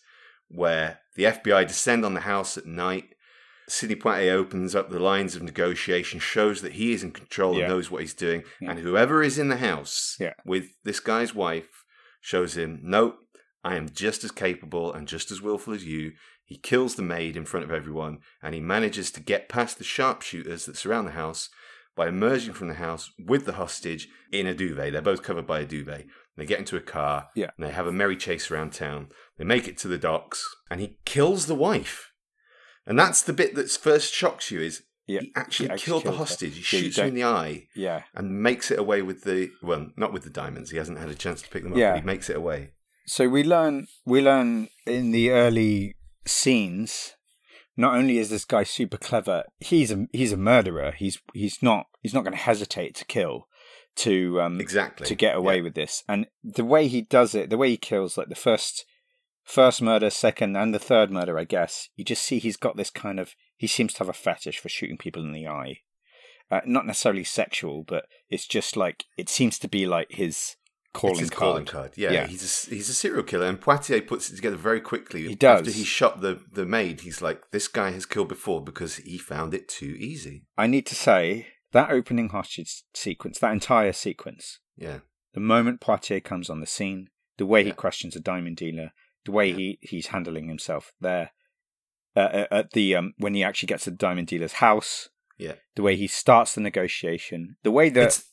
[0.49, 3.05] where the FBI descend on the house at night.
[3.69, 7.65] Sidney Poitier opens up the lines of negotiation, shows that he is in control Yeah.
[7.65, 8.43] and knows what he's doing.
[8.59, 8.71] Yeah.
[8.71, 10.33] And whoever is in the house Yeah.
[10.45, 11.83] with this guy's wife
[12.21, 13.17] shows him, nope,
[13.63, 16.13] I am just as capable and just as willful as you.
[16.45, 19.83] He kills the maid in front of everyone, and he manages to get past the
[19.83, 21.49] sharpshooters that surround the house
[21.95, 24.93] by emerging from the house with the hostage in a duvet.
[24.93, 26.05] They're both covered by a duvet.
[26.37, 27.49] They get into a car, Yeah.
[27.57, 29.09] and they have a merry chase around town.
[29.37, 32.11] They make it to the docks, and he kills the wife.
[32.85, 36.01] And that's the bit that first shocks you is Yeah, he actually he actually killed
[36.01, 36.17] the killed her.
[36.19, 36.53] hostage.
[36.69, 38.03] He Yeah, shoots her in the eye Yeah.
[38.13, 40.71] and makes it away with the well, not with the diamonds.
[40.71, 41.77] He hasn't had a chance to pick them up.
[41.77, 41.91] Yeah.
[41.93, 42.71] But he makes it away.
[43.07, 45.95] So we learn we learn in the early
[46.25, 47.15] scenes.
[47.77, 50.91] Not only is this guy super clever, he's a he's a murderer.
[50.91, 53.47] He's he's not he's not going to hesitate to kill
[53.97, 55.63] to um Exactly to get away Yeah.
[55.63, 56.03] with this.
[56.07, 58.85] And the way he does it, the way he kills, like the first
[59.43, 62.89] first murder, second, and the third murder, I guess, you just see he's got this
[62.89, 65.79] kind of he seems to have a fetish for shooting people in the eye.
[66.51, 70.55] Uh, not necessarily sexual, but it's just like it seems to be like his
[70.95, 71.31] calling card.
[71.31, 71.91] calling card.
[71.95, 72.27] Yeah, Yeah.
[72.27, 75.27] he's a, he's a serial killer, and Poitier puts it together very quickly.
[75.27, 75.59] He does.
[75.61, 79.17] After he shot the the maid, he's like, "This guy has killed before because he
[79.17, 84.59] found it too easy." I need to say that opening hostage sequence, that entire sequence,
[84.77, 84.99] Yeah,
[85.33, 88.91] the moment Poitier comes on the scene, the way he questions a diamond dealer,
[89.25, 89.55] the way Yeah.
[89.57, 91.31] he, he's handling himself there,
[92.15, 95.55] uh, uh, at the um, when he actually gets to the diamond dealer's house, yeah.
[95.75, 98.23] the way he starts the negotiation, the way that it's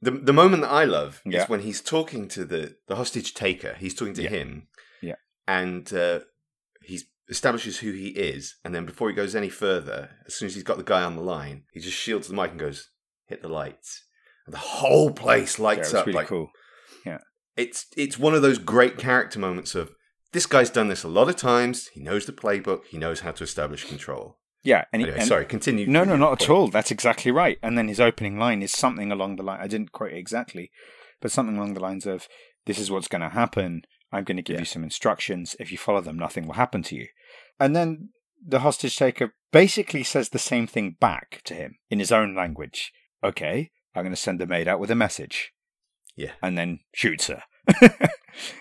[0.00, 1.42] the the moment that I love Yeah.
[1.42, 3.74] is when he's talking to the the hostage taker.
[3.78, 4.30] He's talking to Yeah.
[4.30, 4.68] him.
[5.02, 5.14] Yeah.
[5.46, 6.20] and uh,
[6.82, 10.54] he establishes who he is, and then before he goes any further, as soon as
[10.54, 12.90] he's got the guy on the line, he just shields the mic and goes,
[13.26, 14.04] "Hit the lights,"
[14.46, 16.06] and the whole place yeah, lights it's up.
[16.06, 16.50] really like cool.
[17.56, 19.90] it's it's one of those great character moments of
[20.32, 21.88] this guy's done this a lot of times.
[21.88, 22.84] He knows the playbook.
[22.86, 24.37] He knows how to establish control.
[24.62, 25.86] Yeah, and, Anyway, and sorry, continue.
[25.86, 26.68] No, no, not at all.
[26.68, 27.58] That's exactly right.
[27.62, 29.60] And then his opening line is something along the line.
[29.60, 30.70] I didn't quote it exactly,
[31.20, 32.28] but something along the lines of,
[32.66, 33.82] "This is what's going to happen.
[34.12, 34.60] I'm going to give Yeah.
[34.60, 35.54] you some instructions.
[35.60, 37.06] If you follow them, nothing will happen to you."
[37.60, 38.10] And then
[38.44, 42.92] the hostage taker basically says the same thing back to him in his own language.
[43.22, 45.52] Okay, I'm going to send the maid out with a message.
[46.16, 46.32] Yeah.
[46.42, 47.44] And then shoots her.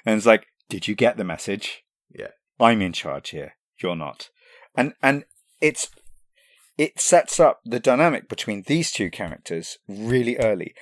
[0.05, 1.83] and it's like, "Did you get the message?"
[2.13, 2.31] Yeah.
[2.59, 3.55] I'm in charge here.
[3.81, 4.29] You're not.
[4.75, 5.25] And and
[5.61, 5.89] it's
[6.77, 10.73] it sets up the dynamic between these two characters really early.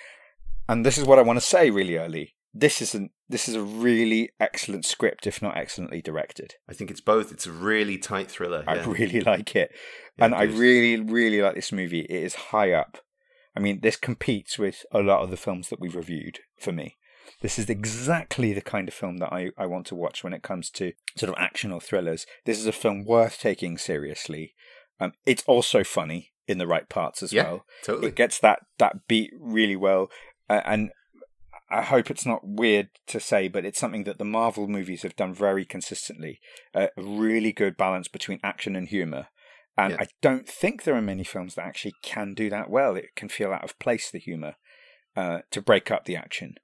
[0.68, 2.36] And this is what I want to say really early.
[2.54, 6.56] This is an this is a really excellent script, if not excellently directed.
[6.70, 7.32] I think it's both.
[7.32, 8.64] It's a really tight thriller.
[8.68, 9.72] I really like it.
[10.18, 12.02] Yeah, and it I really, really like this movie.
[12.02, 13.00] It is high up.
[13.56, 16.98] I mean, this competes with a lot of the films that we've reviewed for me.
[17.42, 20.44] This is exactly the kind of film that I, I want to watch when it
[20.44, 22.26] comes to sort of action or thrillers.
[22.46, 24.54] This is a film worth taking seriously.
[25.00, 27.44] Um, it's also funny in the right parts as Yeah.
[27.44, 27.66] well.
[27.84, 28.08] totally.
[28.10, 30.10] It gets that that beat really well,
[30.50, 30.92] uh, and
[31.70, 35.16] I hope it's not weird to say, but it's something that the Marvel movies have
[35.16, 36.40] done very consistently.
[36.74, 39.28] Uh, a really good balance between action and humor,
[39.76, 39.98] and Yeah.
[40.02, 42.96] I don't think there are many films that actually can do that well.
[42.96, 44.56] It can feel out of place the humor
[45.16, 46.56] uh, to break up the action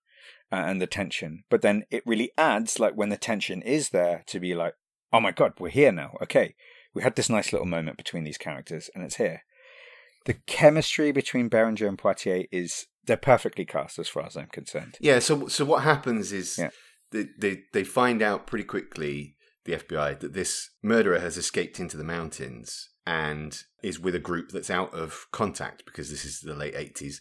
[0.52, 4.22] Uh, and the tension, but then it really adds, like when the tension is there,
[4.28, 4.74] to be like,
[5.14, 6.18] oh my god, we're here now.
[6.22, 6.56] Okay,
[6.94, 9.44] we had this nice little moment between these characters, and it's here
[10.26, 14.98] the chemistry between Berenger and Poitier is they're perfectly cast as far as I'm concerned.
[15.00, 15.20] Yeah.
[15.20, 16.70] So so what happens is Yeah.
[17.12, 21.98] they, they they find out pretty quickly the FBI that this murderer has escaped into
[21.98, 26.54] the mountains and is with a group that's out of contact because this is the
[26.56, 27.20] late eighties.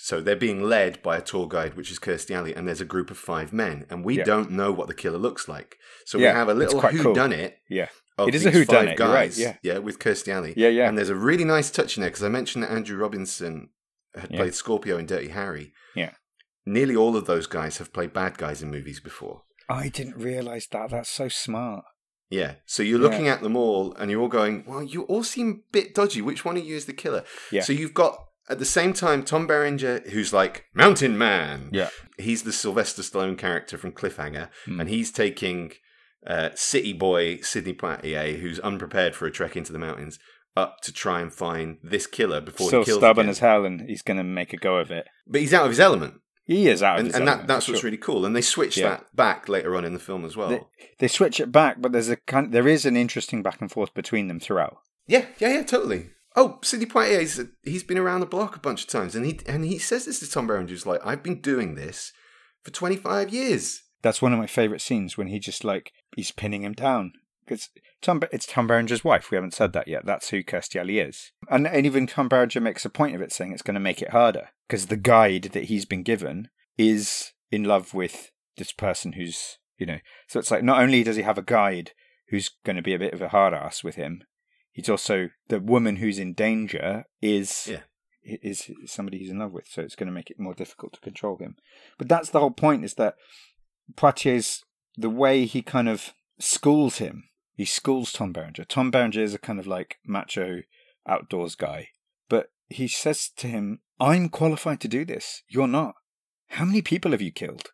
[0.00, 2.84] So they're being led by a tour guide, which is Kirstie Alley, and there's a
[2.84, 4.24] group of five men, and we Yeah.
[4.24, 5.76] don't know what the killer looks like.
[6.06, 7.14] So Yeah, we have a little who cool.
[7.14, 7.58] done it.
[7.68, 7.88] Yeah.
[8.20, 9.56] It is a five whodunit, you're right, guys, yeah.
[9.62, 10.54] yeah, with Kirstie Alley.
[10.56, 10.88] Yeah, yeah.
[10.88, 13.70] And there's a really nice touch in there because I mentioned that Andrew Robinson
[14.14, 14.36] had Yeah.
[14.38, 15.72] played Scorpio in Dirty Harry.
[15.96, 16.12] Yeah.
[16.64, 19.42] Nearly all of those guys have played bad guys in movies before.
[19.68, 20.90] I didn't realize that.
[20.90, 21.84] That's so smart.
[22.30, 22.56] Yeah.
[22.66, 25.72] So you're looking at them all and you're all going, well, you all seem a
[25.72, 26.20] bit dodgy.
[26.22, 27.24] Which one of you is the killer?
[27.50, 27.62] Yeah.
[27.62, 31.68] So you've got, at the same time, Tom Berenger, who's like, Mountain Man.
[31.72, 31.90] Yeah.
[32.18, 34.48] He's the Sylvester Stallone character from Cliffhanger.
[34.66, 34.80] Mm.
[34.80, 35.72] And he's taking
[36.26, 40.18] uh, city boy Sidney Poitier, who's unprepared for a trek into the mountains,
[40.56, 42.92] up to try and find this killer before he kills him.
[42.94, 43.30] He's stubborn again.
[43.30, 45.06] as hell, and he's going to make a go of it.
[45.26, 46.14] But he's out of his element.
[46.44, 47.88] He is out of and, and that, that's what's sure.
[47.88, 48.24] really cool.
[48.24, 48.88] And they switch Yeah.
[48.88, 50.48] that back later on in the film as well.
[50.48, 50.62] They,
[50.98, 53.92] they switch it back, but there's a kind, there is an interesting back and forth
[53.92, 54.78] between them throughout.
[55.06, 56.08] yeah, yeah, yeah, totally.
[56.36, 59.40] Oh, Sidney Poitier, he's, he's been around the block a bunch of times, and he
[59.46, 62.12] and he says this to Tom Berenger, like, "I've been doing this
[62.62, 66.30] for twenty five years." That's one of my favorite scenes when he just like he's
[66.30, 67.12] pinning him down
[67.44, 67.70] because
[68.02, 69.30] Tom it's Tom Berenger's wife.
[69.30, 70.04] We haven't said that yet.
[70.06, 73.32] That's who Kirstie Alley is, and, and even Tom Berenger makes a point of it,
[73.32, 77.32] saying it's going to make it harder because the guide that he's been given is
[77.50, 79.98] in love with this person who's you know.
[80.28, 81.92] So it's like not only does he have a guide
[82.28, 84.22] who's going to be a bit of a hard ass with him,
[84.78, 87.80] he's also the woman who's in danger is Yeah.
[88.22, 89.66] is somebody he's in love with.
[89.66, 91.56] So it's going to make it more difficult to control him.
[91.98, 93.16] But that's the whole point: is that
[93.96, 94.64] Poitier's
[94.96, 97.24] the way he kind of schools him.
[97.54, 98.64] He schools Tom Berenger.
[98.64, 100.62] Tom Berenger is a kind of like macho
[101.08, 101.88] outdoors guy,
[102.28, 105.42] but he says to him, I'm qualified to do this.
[105.48, 105.94] You're not.
[106.50, 107.70] How many people have you killed?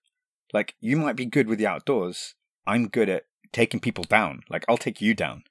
[0.54, 2.34] Like, you might be good with the outdoors.
[2.66, 4.42] I'm good at taking people down.
[4.48, 5.42] Like, I'll take you down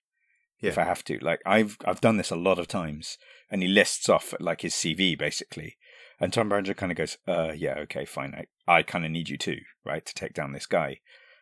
[0.69, 1.17] if I have to.
[1.21, 3.17] Like, I've I've done this a lot of times.
[3.49, 5.78] And he lists off like his CV basically.
[6.19, 8.34] And Tom Berenger kind of goes, uh, yeah, okay, fine.
[8.67, 11.02] I, I kind of need you too, right, to take down this guy.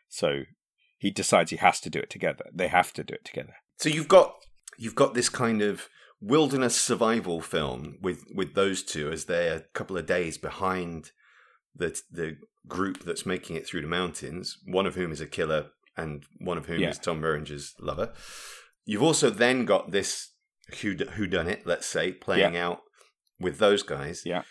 [0.10, 0.42] So
[0.98, 2.46] he decides he has to do it together.
[2.54, 3.54] They have to do it together.
[3.78, 4.36] So you've got
[4.78, 5.88] you've got this kind of
[6.20, 11.12] wilderness survival film with with those two as they're a couple of days behind
[11.76, 14.58] the the group that's making it through the mountains.
[14.66, 16.90] One of whom is a killer, and one of whom Yeah.
[16.90, 18.14] is Tom Berenger's lover.
[18.86, 20.30] You've also then got this
[20.82, 22.80] who who done it, let's say, playing out
[23.40, 24.24] with those guys.
[24.26, 24.44] Yeah.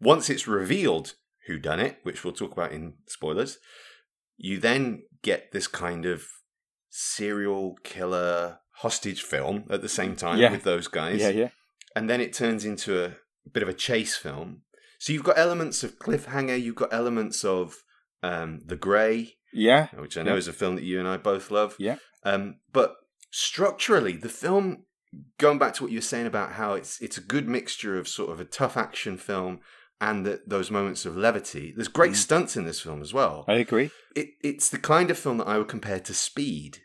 [0.00, 1.14] Once it's revealed
[1.46, 3.58] who done it, which we'll talk about in spoilers,
[4.36, 6.24] you then get this kind of
[6.90, 10.50] serial killer hostage film at the same time Yeah.
[10.50, 11.48] with those guys Yeah, yeah.
[11.96, 13.16] and then it turns into a
[13.50, 14.62] bit of a chase film.
[15.00, 17.76] So you've got elements of cliffhanger, you've got elements of
[18.22, 19.88] um, the Grey, Yeah.
[19.96, 20.38] which I know Yeah.
[20.38, 21.76] is a film that you and I both love.
[21.78, 21.96] Yeah.
[22.24, 22.96] Um, but
[23.30, 24.84] structurally, the film,
[25.38, 28.08] going back to what you were saying about how it's it's a good mixture of
[28.08, 29.60] sort of a tough action film
[30.00, 31.72] and the, those moments of levity.
[31.74, 32.16] There's great Mm.
[32.16, 33.44] stunts in this film as well.
[33.48, 33.90] I agree.
[34.14, 36.78] It, it's the kind of film that I would compare to Speed,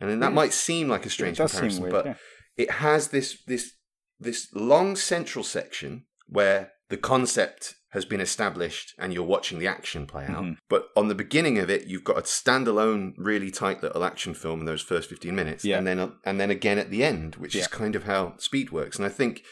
[0.00, 0.34] and then that Yeah.
[0.34, 1.92] might seem like a strange comparison, weird.
[1.92, 2.14] but yeah.
[2.56, 3.72] it has this this
[4.20, 10.06] this long central section where the concept has been established and you're watching the action
[10.06, 10.44] play out.
[10.44, 10.56] Mhm.
[10.68, 14.60] But on the beginning of it, you've got a standalone, really tight little action film
[14.60, 15.78] in those first 15 minutes, Yeah.
[15.78, 18.96] and then and then again at the end, which is kind of how Speed works.
[18.98, 19.42] And I think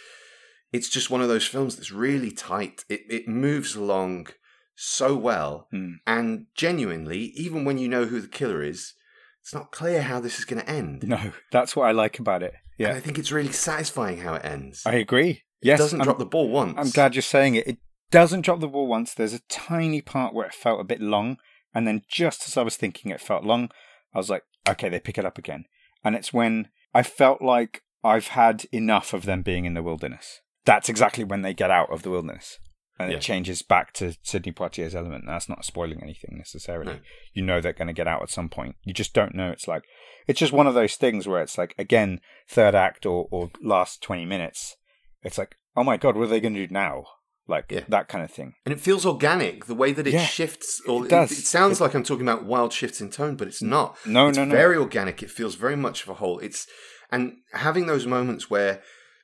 [0.73, 2.85] it's just one of those films that's really tight.
[2.89, 4.29] It it moves along
[4.75, 5.93] so well, Hmm.
[6.07, 8.93] and genuinely, even when you know who the killer is,
[9.41, 11.09] it's not clear how this is going to end.
[11.09, 12.53] No, that's what I like about it.
[12.79, 14.83] And I think it's really satisfying how it ends.
[14.85, 15.31] I agree.
[15.63, 16.75] It Yes, doesn't I'm, drop the ball once.
[16.77, 17.67] I'm glad you're saying it.
[17.67, 17.79] It
[18.11, 19.15] doesn't drop the ball once.
[19.15, 21.39] There's a tiny part where it felt a bit long,
[21.75, 23.71] and then just as I was thinking it felt long,
[24.15, 25.65] I was like, okay, they pick it up again.
[26.05, 30.41] And it's when I felt like I've had enough of them being in the wilderness.
[30.65, 32.59] That's exactly when they get out of the wilderness.
[32.99, 33.19] And Yeah.
[33.19, 35.25] it changes back to Sidney Poitier's element.
[35.27, 36.95] That's not spoiling anything necessarily.
[36.95, 36.99] No.
[37.35, 38.77] You know they're going to get out at some point.
[38.85, 39.51] You just don't know.
[39.51, 39.83] It's like,
[40.27, 44.03] it's just one of those things where it's like, again, third act or, or last
[44.03, 44.77] 20 minutes,
[45.23, 47.05] it's like, oh my God, what are they going to do now?
[47.49, 47.85] Like Yeah.
[47.89, 48.55] that kind of thing.
[48.65, 50.81] And it feels organic the way that it Yeah, shifts.
[50.87, 51.31] Or it does.
[51.33, 53.97] It, sounds like I'm talking about wild shifts in tone, but it's not.
[54.05, 54.55] No, it's no, no.
[54.55, 55.23] very organic.
[55.23, 56.39] It feels very much of a whole.
[56.41, 56.67] It's
[57.11, 58.83] and having those moments where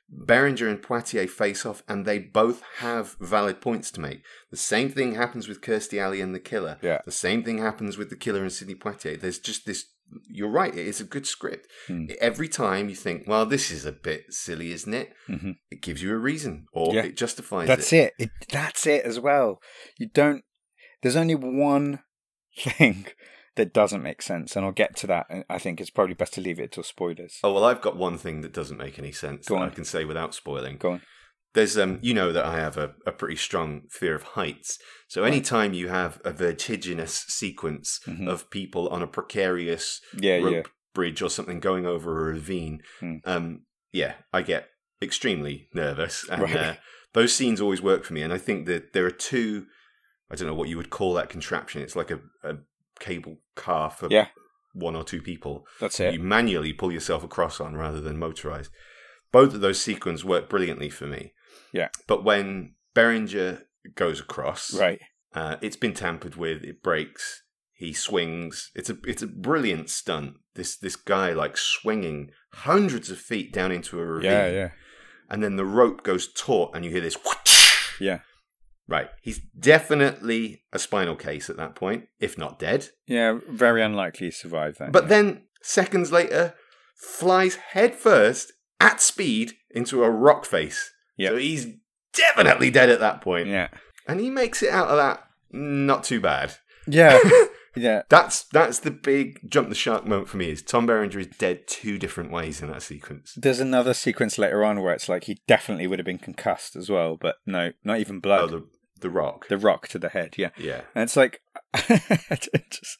[0.09, 4.21] Berenger and Poitier face off, and they both have valid points to make.
[4.51, 6.77] The same thing happens with Kirstie Alley and the killer.
[6.81, 6.99] Yeah.
[7.03, 9.19] The same thing happens with the killer and Sidney Poitier.
[9.19, 9.85] There's just this.
[10.29, 10.73] You're right.
[10.73, 11.67] It is a good script.
[11.87, 12.05] Hmm.
[12.21, 15.13] Every time you think, well, this is a bit silly, isn't it?
[15.27, 17.03] hmm It gives you a reason, or Yeah.
[17.03, 18.13] it justifies That's it.
[18.17, 18.29] it.
[18.41, 18.47] it.
[18.51, 19.59] That's it as well.
[19.97, 20.43] You don't.
[21.01, 21.99] There's only one
[22.57, 23.07] thing
[23.55, 25.27] that doesn't make sense, and I'll get to that.
[25.29, 27.37] and I think it's probably best to leave it till spoilers.
[27.43, 29.69] Oh well, I've got one thing that doesn't make any sense Go that on.
[29.69, 30.77] I can say without spoiling.
[30.77, 31.01] Go on.
[31.53, 34.79] There's um, you know that I have a, a pretty strong fear of heights.
[35.07, 38.27] So anytime you have a vertiginous sequence Mhm.
[38.27, 40.63] of people on a precarious Yeah, rope yeah.
[40.95, 43.17] bridge or something going over a ravine, Hmm.
[43.25, 44.69] um, yeah, I get
[45.01, 46.55] extremely nervous, and Right.
[46.55, 46.75] uh,
[47.13, 48.23] those scenes always work for me.
[48.23, 49.67] And I think that there are two.
[50.31, 51.83] I don't know what you would call that contraption.
[51.83, 52.57] It's like a, a
[52.99, 54.29] cable car for Yeah.
[54.73, 56.13] one or two people That's it.
[56.15, 58.71] you manually pull yourself across on rather than motorized.
[59.31, 61.33] Both of those sequences work brilliantly for me.
[61.71, 61.89] Yeah.
[62.07, 63.63] But when Berenger
[63.95, 64.99] goes across, Right.
[65.33, 66.63] uh, it's been tampered with.
[66.63, 67.41] It breaks.
[67.73, 68.71] He swings.
[68.75, 70.35] It's a it's a brilliant stunt.
[70.55, 74.69] This this guy like swinging hundreds of feet down into a ravine, Yeah, yeah,
[75.29, 77.17] and then the rope goes taut, and you hear this.
[77.99, 78.19] yeah,
[78.87, 79.39] Right, he's
[79.83, 82.89] definitely a spinal case at that point, if not dead.
[83.07, 83.39] yeah.
[83.49, 84.91] Very unlikely to survive that.
[84.91, 85.09] But yeah.
[85.09, 86.53] then seconds later,
[86.95, 90.91] flies headfirst at speed into a rock face.
[91.19, 91.67] So he's
[92.13, 93.47] definitely dead at that point.
[93.47, 93.69] yeah,
[94.07, 96.55] And he makes it out of that not too bad.
[96.87, 97.19] yeah,
[97.75, 98.01] yeah.
[98.09, 100.49] That's that's the big jump the shark moment for me.
[100.49, 103.33] Is Tom Berenger is dead two different ways in that sequence.
[103.37, 106.89] There's another sequence later on where it's like he definitely would have been concussed as
[106.89, 108.41] well, but no, not even blood.
[108.41, 108.67] Oh, the
[109.01, 109.47] the rock.
[109.49, 110.35] the rock to the head.
[110.37, 110.49] Yeah.
[110.57, 111.41] yeah, And it's like,
[111.73, 111.99] I
[112.29, 112.97] don't just,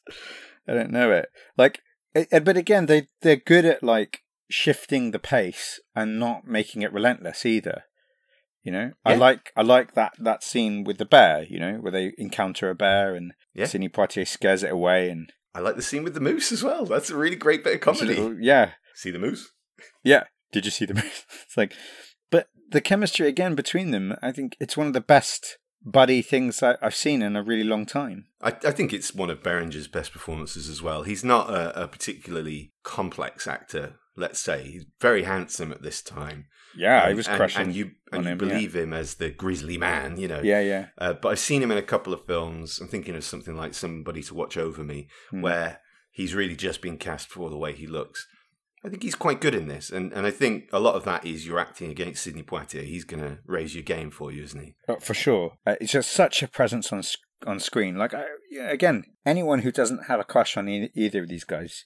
[0.68, 1.28] I don't know it.
[1.56, 1.80] Like,
[2.14, 6.82] it, it- but again, they they're good at like shifting the pace and not making
[6.82, 7.84] it relentless either.
[8.64, 11.44] You know, I like I like that that scene with the bear.
[11.44, 13.66] You know, where they encounter a bear and Yeah.
[13.66, 16.84] Sidney Poitier scares it away and I like the scene with the moose as well.
[16.86, 18.14] That's a really great bit of comedy.
[18.16, 19.52] little- yeah, See the moose?
[20.02, 20.24] yeah.
[20.50, 20.94] Did you see the?
[21.00, 21.24] Moose?
[21.46, 21.74] It's like,
[22.30, 26.62] but the chemistry again between them, I think it's one of the best buddy things
[26.62, 28.26] I, I've seen in a really long time.
[28.40, 31.02] I, I think it's one of Berenger's best performances as well.
[31.02, 34.62] He's not a, a particularly complex actor, let's say.
[34.64, 36.46] He's very handsome at this time.
[36.76, 39.78] Yeah, I And- was crushing and you and you him, believe him as the grizzly
[39.78, 40.40] man, you know.
[40.42, 40.86] Yeah, yeah.
[40.98, 42.80] Uh, but I've seen him in a couple of films.
[42.80, 45.40] I'm thinking of something like Somebody to Watch Over Me, Hmm.
[45.42, 48.26] where he's really just been cast for the way he looks.
[48.84, 51.24] I think he's quite good in this, and, and I think a lot of that
[51.24, 52.84] is you're acting against Sidney Poitier.
[52.84, 54.74] He's going to raise your game for you, isn't he?
[54.88, 55.56] Oh, for sure.
[55.66, 57.96] Uh, it's just such a presence on sc- on screen.
[57.96, 58.24] Like I,
[58.68, 61.84] again, anyone who doesn't have a crush on e- either of these guys,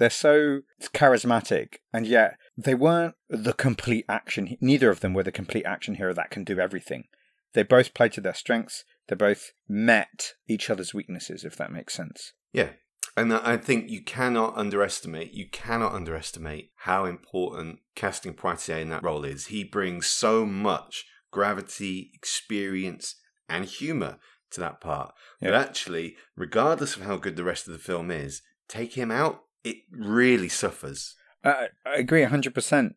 [0.00, 0.62] they're so
[0.94, 4.56] charismatic, and yet they weren't the complete action.
[4.58, 7.04] Neither of them were the complete action hero that can do everything.
[7.52, 8.84] They both played to their strengths.
[9.08, 12.32] They both met each other's weaknesses, if that makes sense.
[12.50, 12.70] Yeah.
[13.14, 19.02] And I think you cannot underestimate, you cannot underestimate how important casting Poitier in that
[19.02, 19.48] role is.
[19.48, 23.16] He brings so much gravity, experience,
[23.50, 24.18] and humour
[24.52, 25.12] to that part.
[25.42, 29.42] But actually, regardless of how good the rest of the film is, take him out,
[29.64, 31.14] it really suffers.
[31.44, 32.94] I, agree 100%.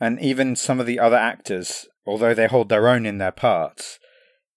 [0.00, 3.98] And even some of the other actors, although they hold their own in their parts,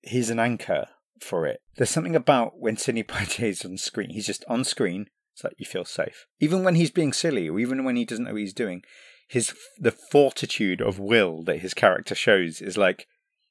[0.01, 0.87] he's an anchor
[1.19, 1.61] for it.
[1.75, 5.55] There's something about when Sidney Poitier is on screen, he's just on screen, it's like
[5.57, 6.27] you feel safe.
[6.39, 8.83] Even when he's being silly, or even when he doesn't know what he's doing,
[9.27, 13.07] his the fortitude of will that his character shows is like,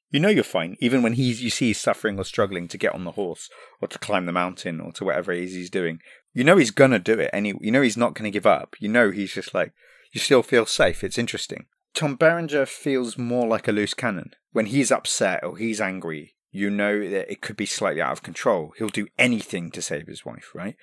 [0.09, 0.77] you know you're fine.
[0.79, 3.49] Even when he's you see he's suffering or struggling to get on the horse
[3.81, 5.99] or to climb the mountain or to whatever it is he's doing.
[6.33, 7.59] You know he's gonna do it anyway.
[7.61, 8.75] You know he's not gonna give up.
[8.79, 9.73] You know he's just like
[10.11, 11.03] you still feel safe.
[11.03, 11.65] It's interesting.
[11.93, 14.31] Tom Berenger feels more like a loose cannon.
[14.51, 18.23] When he's upset or he's angry, you know that it could be slightly out of
[18.23, 18.73] control.
[18.77, 20.75] He'll do anything to save his wife, right?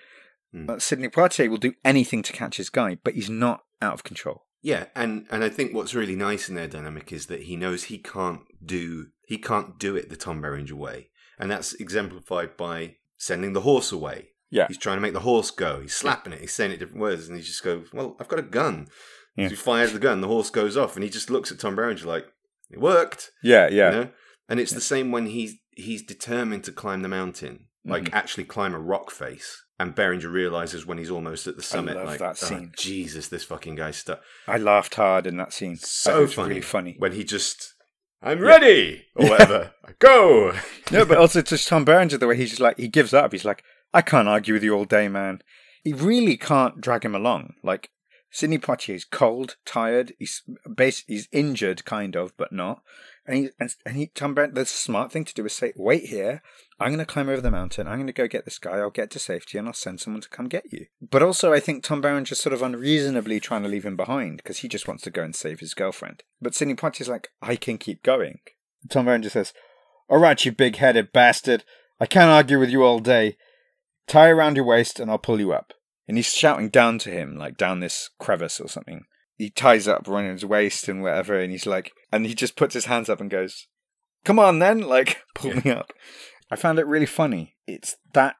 [0.52, 0.66] Hmm.
[0.66, 4.04] But Sidney Poitier will do anything to catch his guy, but he's not out of
[4.04, 4.46] control.
[4.62, 7.84] Yeah, and, and I think what's really nice in their dynamic is that he knows
[7.84, 11.10] he can't do he can't do it the Tom Berenger way.
[11.38, 14.29] And that's exemplified by sending the horse away.
[14.50, 14.66] Yeah.
[14.68, 15.80] He's trying to make the horse go.
[15.80, 16.40] He's slapping it.
[16.40, 18.88] He's saying it different words, and he just goes, "Well, I've got a gun."
[19.36, 19.46] Yeah.
[19.46, 20.20] So he fires the gun.
[20.20, 22.26] The horse goes off, and he just looks at Tom Berenger like,
[22.70, 23.90] "It worked." Yeah, yeah.
[23.90, 24.08] You know?
[24.48, 28.14] And it's the same when he's he's determined to climb the mountain, like Mm-hmm.
[28.14, 29.62] actually climb a rock face.
[29.78, 33.28] And Berenger realizes when he's almost at the summit, love like, that "Oh, scene." Jesus,
[33.28, 34.20] this fucking guy's stuck.
[34.48, 35.76] I laughed hard in that scene.
[35.76, 36.48] So funny.
[36.48, 36.96] really funny.
[36.98, 37.72] When he just,
[38.20, 39.70] I'm ready, or whatever.
[40.00, 40.52] Go.
[40.90, 43.32] no, but also just Tom Berenger, the way he's just like he gives up.
[43.32, 43.62] He's like,
[43.92, 45.42] I can't argue with you all day, man.
[45.82, 47.54] He really can't drag him along.
[47.62, 47.90] Like
[48.30, 50.12] Sidney Poitier is cold, tired.
[50.18, 50.42] He's
[50.74, 51.04] base.
[51.06, 52.82] He's injured, kind of, but not.
[53.26, 54.54] And he and, and he Tom Berenger.
[54.54, 56.42] The smart thing to do is say, wait here.
[56.78, 57.86] I'm going to climb over the mountain.
[57.86, 58.78] I'm going to go get this guy.
[58.78, 60.86] I'll get to safety, and I'll send someone to come get you.
[61.02, 64.58] But also, I think Tom Berenger's sort of unreasonably trying to leave him behind because
[64.58, 66.22] he just wants to go and save his girlfriend.
[66.40, 68.38] But Sidney Poitier's like, I can keep going.
[68.88, 69.52] Tom Berenger says,
[70.08, 71.64] all right, you big headed bastard.
[72.00, 73.36] I can't argue with you all day.
[74.10, 75.72] Tie around your waist and I'll pull you up.
[76.08, 79.04] And he's shouting down to him, like down this crevice or something.
[79.36, 82.74] He ties up around his waist and whatever, and he's like, and he just puts
[82.74, 83.68] his hands up and goes,
[84.24, 85.92] Come on then, like, pull me up.
[86.50, 87.54] I found it really funny.
[87.68, 88.34] It's that,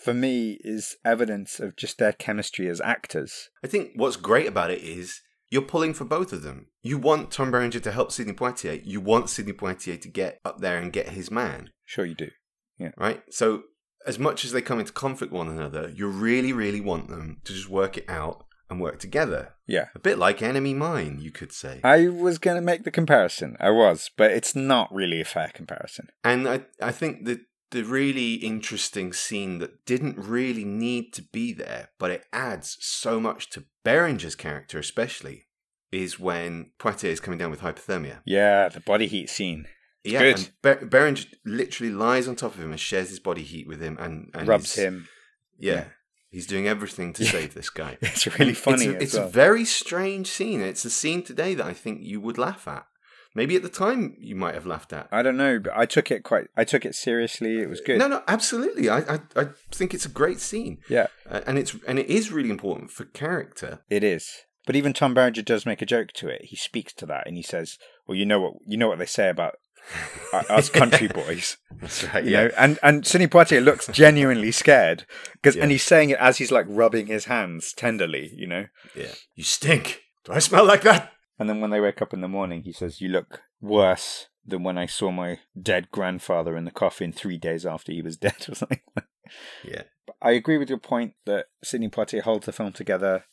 [0.00, 3.50] for me, is evidence of just their chemistry as actors.
[3.64, 6.68] I think what's great about it is you're pulling for both of them.
[6.82, 8.80] You want Tom Berenger to help Sidney Poitier.
[8.84, 12.30] You want Sidney Poitier to get up there and get his man, Sure, you do.
[12.78, 12.92] Yeah.
[12.96, 13.22] Right?
[13.30, 13.64] So
[14.06, 17.40] as much as they come into conflict with one another, you really, really want them
[17.44, 19.54] to just work it out and work together.
[19.66, 19.86] Yeah.
[19.94, 21.80] A bit like Enemy Mine, you could say.
[21.84, 23.56] I was going to make the comparison.
[23.60, 26.08] I was, but it's not really a fair comparison.
[26.24, 27.40] And I, I think that
[27.70, 33.20] the really interesting scene that didn't really need to be there, but it adds so
[33.20, 35.46] much to Berenger's character, especially,
[35.92, 38.20] is when Poitier is coming down with hypothermia.
[38.24, 39.66] Yeah, the body heat scene.
[40.06, 40.36] Yeah, good.
[40.36, 43.80] and Ber- Berenger literally lies on top of him and shares his body heat with
[43.80, 45.08] him, and, and rubs him.
[45.58, 45.84] Yeah, Yeah.
[46.30, 47.30] he's doing everything to Yeah.
[47.30, 47.98] save this guy.
[48.02, 48.86] It's really funny.
[48.86, 49.26] It's, a, it's well.
[49.26, 50.60] a very strange scene.
[50.60, 52.86] It's a scene today that I think you would laugh at.
[53.34, 55.08] Maybe at the time you might have laughed at.
[55.12, 56.46] I don't know, but I took it quite.
[56.56, 57.60] I took it seriously.
[57.60, 57.98] It was good.
[57.98, 58.88] No, no, absolutely.
[58.88, 62.32] I, I, I think it's a great scene, Yeah, uh, and it's and it is
[62.32, 63.80] really important for character.
[63.90, 64.30] it is.
[64.64, 66.46] But even Tom Berenger does make a joke to it.
[66.46, 67.76] He speaks to that and he says,
[68.08, 69.56] "Well, you know what you know what they say about
[70.32, 72.24] Uh, us country boys." That's right.
[72.24, 75.62] You yeah, know, and and Sidney Poitier looks genuinely scared because, Yeah.
[75.62, 78.32] and he's saying it as he's like rubbing his hands tenderly.
[78.34, 79.12] You know, yeah.
[79.34, 80.02] You stink.
[80.24, 81.12] Do I smell like that?
[81.38, 84.62] and then when they wake up in the morning, he says, "You look worse than
[84.62, 88.36] when I saw my dead grandfather in the coffin three days after he was dead,"
[88.48, 88.80] or something.
[89.64, 89.82] Yeah,
[90.22, 93.24] I agree with your point that Sidney Poitier holds the film together.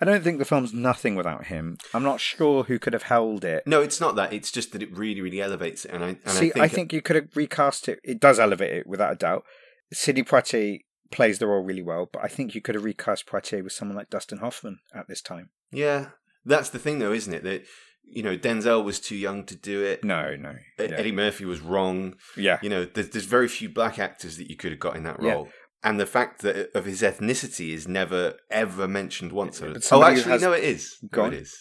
[0.00, 1.76] I don't think the film's nothing without him.
[1.92, 3.64] I'm not sure who could have held it.
[3.66, 4.32] No, it's not that.
[4.32, 5.90] It's just that it really, really elevates it.
[5.92, 8.00] And I, and See, I think, you could have recast it.
[8.02, 9.44] It does elevate it without a doubt.
[9.92, 10.78] Sidney Poitier
[11.10, 13.96] plays the role really well, but I think you could have recast Poitier with someone
[13.96, 15.50] like Dustin Hoffman at this time.
[15.70, 16.10] yeah,
[16.44, 17.42] that's the thing, though, isn't it?
[17.42, 17.64] That
[18.12, 20.02] you know, Denzel was too young to do it.
[20.02, 20.50] No, no.
[20.52, 20.56] E-
[20.88, 20.96] Yeah.
[20.96, 22.14] Eddie Murphy was wrong.
[22.36, 22.58] yeah.
[22.62, 25.22] You know, there's, there's very few black actors that you could have got in that
[25.22, 25.34] Yeah.
[25.82, 29.60] And the fact that of his ethnicity is never ever mentioned once.
[29.60, 30.96] But oh, actually, no, it is.
[31.10, 31.56] Go No, it is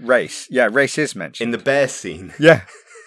[0.00, 0.48] Race.
[0.50, 1.48] Yeah, race is mentioned.
[1.48, 2.32] in the bear scene.
[2.40, 2.62] yeah.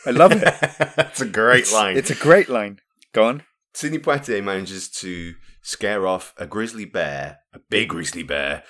[0.05, 0.41] I love it.
[0.95, 1.97] That's a great it's, line.
[1.97, 2.80] It's a great line.
[3.14, 3.43] Go on.
[3.74, 8.64] Sidney Poitier manages to scare off a grizzly bear, a big grizzly bear.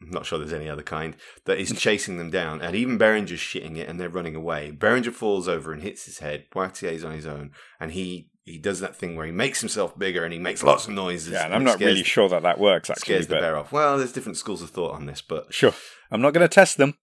[0.00, 1.16] I'm not sure there's any other kind
[1.46, 4.70] that is chasing them down, and even Berenger's shitting it, and they're running away.
[4.70, 6.44] Berenger falls over and hits his head.
[6.54, 10.24] Poitier's on his own, and he he does that thing where he makes himself bigger
[10.24, 11.32] and he makes lots of noises.
[11.32, 13.00] Yeah, and and I'm not really sure that that works actually.
[13.02, 13.72] scares the bear off.
[13.72, 15.74] Well, there's different schools of thought on this, but Sure.
[16.10, 16.94] I'm not going to test them.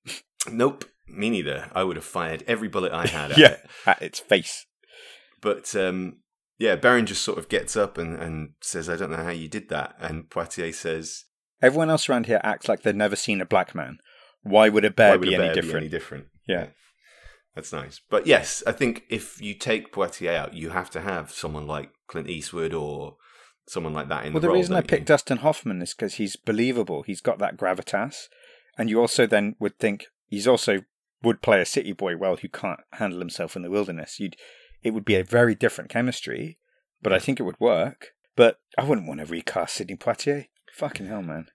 [0.50, 1.70] nope, me neither.
[1.76, 3.48] I would have fired every bullet I had at yeah.
[3.52, 3.70] it.
[3.86, 4.66] At its face.
[5.42, 6.20] But um,
[6.58, 9.50] yeah, Baron just sort of gets up and, and says, I don't know how you
[9.50, 9.96] did that.
[10.00, 11.26] And Poitier says,
[11.62, 13.98] Everyone else around here acts like they've never seen a black man.
[14.44, 15.78] Why would a bear would be a any bear different?
[15.78, 16.26] any different?
[16.48, 16.68] Yeah.
[17.56, 18.02] That's nice.
[18.10, 21.92] But yes, I think if you take Poitier out, you have to have someone like
[22.08, 23.18] Clint Eastwood or
[23.68, 25.06] someone like that in Well, the Well, the reason I picked you?
[25.06, 27.04] Dustin Hoffman is because he's believable.
[27.04, 28.28] He's got that gravitas,
[28.78, 30.80] and you also then would think he's also
[31.22, 34.20] would play a city boy well who can't handle himself in the wilderness.
[34.20, 34.36] You'd,
[34.82, 36.58] it would be a very different chemistry,
[37.02, 38.10] but I think it would work.
[38.36, 40.48] But I wouldn't want to recast Sidney Poitier.
[40.74, 41.48] Fucking hell, man!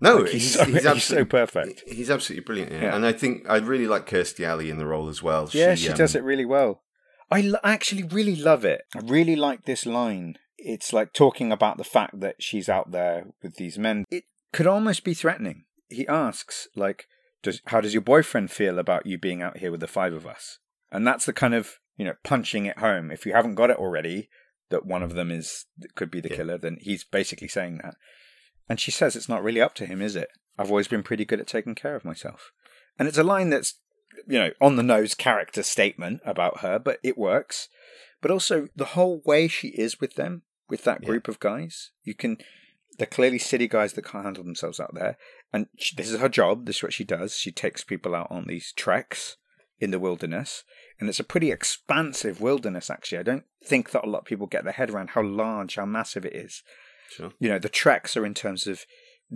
[0.00, 1.82] No, Like, he's, he's so- he's, he's so perfect.
[1.86, 2.72] He's absolutely brilliant.
[2.72, 2.82] Yeah.
[2.82, 2.96] Yeah.
[2.96, 5.48] And I think I really like Kirstie Alley in the role as well.
[5.52, 6.82] Yeah, she, um, does it really well.
[7.30, 8.82] I l- actually really love it.
[8.94, 10.36] I really like this line.
[10.56, 14.04] It's like talking about the fact that she's out there with these men.
[14.10, 15.64] It could almost be threatening.
[15.88, 17.06] He asks, like,
[17.42, 20.26] does, how does your boyfriend feel about you being out here with the five of
[20.26, 20.58] us?
[20.90, 23.10] And that's the kind of, you know, punching it home.
[23.10, 24.28] If you haven't got it already,
[24.70, 26.36] that one of them is, could be the Yeah.
[26.36, 27.94] killer, then he's basically saying that.
[28.68, 30.28] And she says it's not really up to him, is it?
[30.58, 32.52] I've always been pretty good at taking care of myself.
[32.98, 33.74] And it's a line that's,
[34.26, 37.68] you know, on the nose character statement about her, but it works.
[38.20, 41.06] But also the whole way she is with them, with that Yeah.
[41.06, 42.38] group of guys, you can.
[42.98, 45.16] They're clearly city guys that can't handle themselves out there,
[45.52, 46.66] and she, this is her job.
[46.66, 47.36] This is what she does.
[47.36, 49.36] She takes people out on these treks
[49.78, 50.64] in the wilderness,
[50.98, 52.90] and it's a pretty expansive wilderness.
[52.90, 55.76] Actually, I don't think that a lot of people get their head around how large,
[55.76, 56.64] how massive it is
[57.10, 57.32] Sure.
[57.38, 58.84] you know the treks are in terms of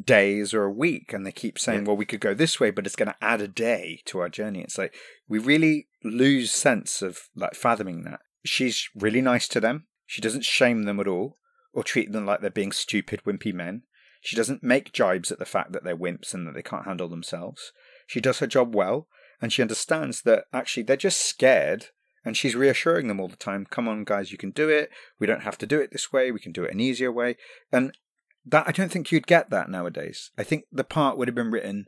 [0.05, 1.87] days or a week and they keep saying Yeah.
[1.89, 4.29] well we could go this way but it's going to add a day to our
[4.29, 4.63] journey.
[4.63, 4.95] It's like
[5.29, 8.21] we really lose sense of like fathoming that.
[8.45, 9.87] She's really nice to them.
[10.07, 11.39] She doesn't shame them at all
[11.75, 13.83] or treat them like they're being stupid wimpy men.
[14.21, 17.09] She doesn't make jibes at the fact that they're wimps and that they can't handle
[17.09, 17.73] themselves.
[18.07, 19.09] She does her job well
[19.41, 21.87] and she understands that actually they're just scared
[22.25, 25.27] and she's reassuring them all the time come on guys you can do it we
[25.27, 27.37] don't have to do it this way we can do it an easier way
[27.73, 27.93] and
[28.45, 30.31] that I don't think you'd get that nowadays.
[30.37, 31.87] I think the part would have been written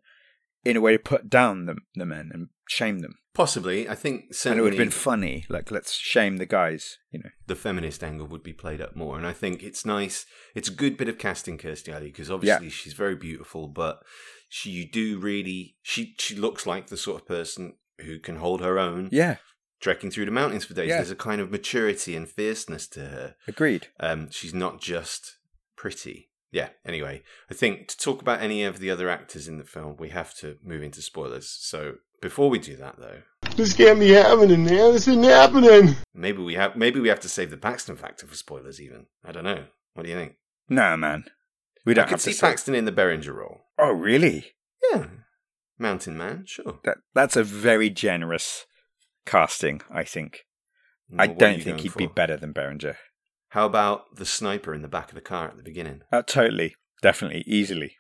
[0.65, 3.17] in a way to put down the, the men and shame them.
[3.35, 3.89] Possibly.
[3.89, 5.45] I think And it would have been funny.
[5.49, 7.31] Like, let's shame the guys, you know.
[7.47, 9.19] the feminist angle would be played up more.
[9.19, 10.25] And I think it's nice.
[10.55, 13.99] It's a good bit of casting Kirstie Alley because obviously she's very beautiful, but
[14.49, 18.61] she you do really she she looks like the sort of person who can hold
[18.61, 19.37] her own Yeah,
[19.85, 20.89] trekking through the mountains for days.
[20.89, 20.97] Yeah.
[20.97, 23.37] There's a kind of maturity and fierceness to her.
[23.47, 23.89] agreed.
[24.01, 25.37] Um, she's not just
[25.77, 26.31] pretty.
[26.51, 26.71] Yeah.
[26.87, 30.09] Anyway, I think to talk about any of the other actors in the film, we
[30.09, 31.49] have to move into spoilers.
[31.51, 33.19] So before we do that, though,
[33.57, 34.93] This can't be happening, man.
[34.95, 35.97] This isn't happening.
[36.15, 38.81] maybe we have maybe we have to save the Paxton factor for spoilers.
[38.81, 39.65] Even I don't know.
[39.93, 40.37] What do you think?
[40.69, 41.25] No, man.
[41.85, 43.67] We don't I have could to see say- Paxton in the Berenger role.
[43.79, 44.55] Oh, really?
[44.93, 45.07] Yeah,
[45.79, 46.45] Mountain Man.
[46.47, 46.79] Sure.
[46.85, 48.65] That That's a very generous
[49.27, 50.45] casting, I think.
[51.19, 52.97] I Well, are don't think he'd be better than Berenger.
[53.51, 56.03] How about the sniper in the back of the car at the beginning?
[56.11, 56.75] Uh, totally.
[57.03, 57.45] Definitely.
[57.47, 57.97] Easily.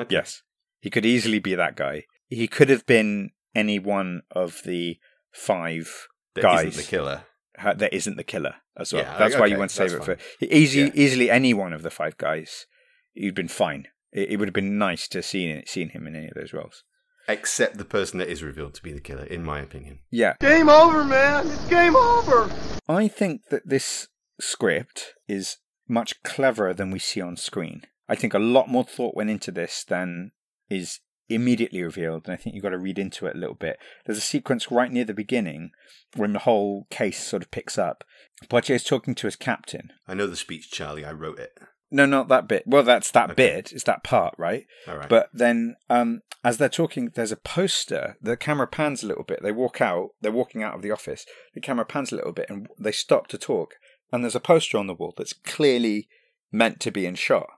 [0.00, 0.14] Okay.
[0.14, 0.42] Yes.
[0.80, 2.04] He could easily be that guy.
[2.28, 4.98] He could have been any one of the
[5.32, 6.66] five That guys.
[6.68, 7.22] isn't the killer.
[7.58, 9.02] ha- that isn't the killer as well.
[9.02, 10.90] Yeah, that's why you want to save it for easy, Yeah.
[10.94, 12.66] easily any one of the five guys.
[13.14, 13.88] You'd been fine.
[14.12, 16.82] It, it would have been nice to see seen him in any of those roles.
[17.28, 19.98] Except the person that is revealed to be the killer, in my opinion.
[20.10, 21.46] Yeah, Game over, man.
[21.48, 22.50] It's game over.
[22.88, 24.08] I think that this
[24.40, 25.56] script is
[25.88, 27.82] much cleverer than we see on screen.
[28.08, 30.30] I think a lot more thought went into this than
[30.70, 33.78] is immediately revealed, and I think you've got to read into it a little bit.
[34.04, 35.70] There's a sequence right near the beginning
[36.14, 38.04] when the whole case sort of picks up.
[38.48, 41.04] Poitier is talking to his captain, I know the speech, Charlie.
[41.04, 41.58] I wrote it.
[41.90, 42.64] No, not that bit.
[42.66, 43.34] Well, that's that Okay.
[43.34, 43.72] bit.
[43.72, 44.66] It's that part, right?
[44.88, 45.08] All right.
[45.08, 48.16] But then, um, as they're talking, there's a poster.
[48.20, 49.42] The camera pans a little bit.
[49.42, 50.10] They walk out.
[50.20, 51.24] They're walking out of the office.
[51.54, 53.74] The camera pans a little bit, and they stop to talk.
[54.12, 56.08] And there's a poster on the wall that's clearly
[56.50, 57.48] meant to be in shot.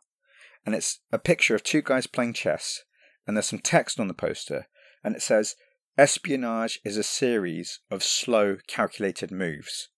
[0.66, 2.84] And it's a picture of two guys playing chess.
[3.26, 4.66] And there's some text on the poster,
[5.04, 5.56] and it says,
[5.96, 9.88] "Espionage is a series of slow, calculated moves.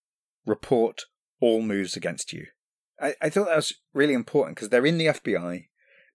[0.44, 1.02] Report
[1.40, 2.46] all moves against you."
[3.00, 5.66] I, I thought that was really important because they're in the FBI,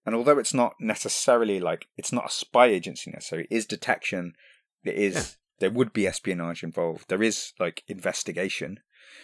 [0.04, 4.34] and although it's not necessarily like it's not a spy agency necessarily, it is detection.
[4.84, 5.22] There is Yeah.
[5.60, 7.08] there would be espionage involved.
[7.08, 8.80] There is like investigation,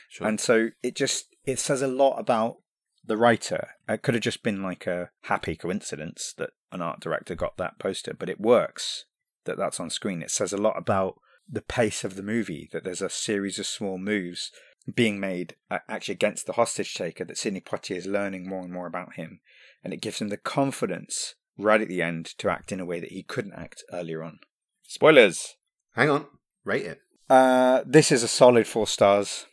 [0.09, 0.27] Sure.
[0.27, 2.59] and so it just it says a lot about
[3.05, 3.71] the writer.
[3.89, 7.79] It could have just been like a happy coincidence that an art director got that
[7.79, 9.07] poster, but it works
[9.45, 10.23] that that's on screen.
[10.23, 12.69] It says a lot about the pace of the movie.
[12.73, 14.53] That there's a series of small moves
[14.93, 18.73] being made uh, actually against the hostage taker that Sidney Poitier is learning more and
[18.73, 19.41] more about him.
[19.85, 23.01] And it gives him the confidence right at the end to act in a way
[23.01, 24.39] that he couldn't act earlier on.
[24.83, 25.57] Spoilers!
[25.95, 26.27] Hang on.
[26.65, 27.01] Rate it.
[27.29, 29.47] Uh, this is a solid four stars,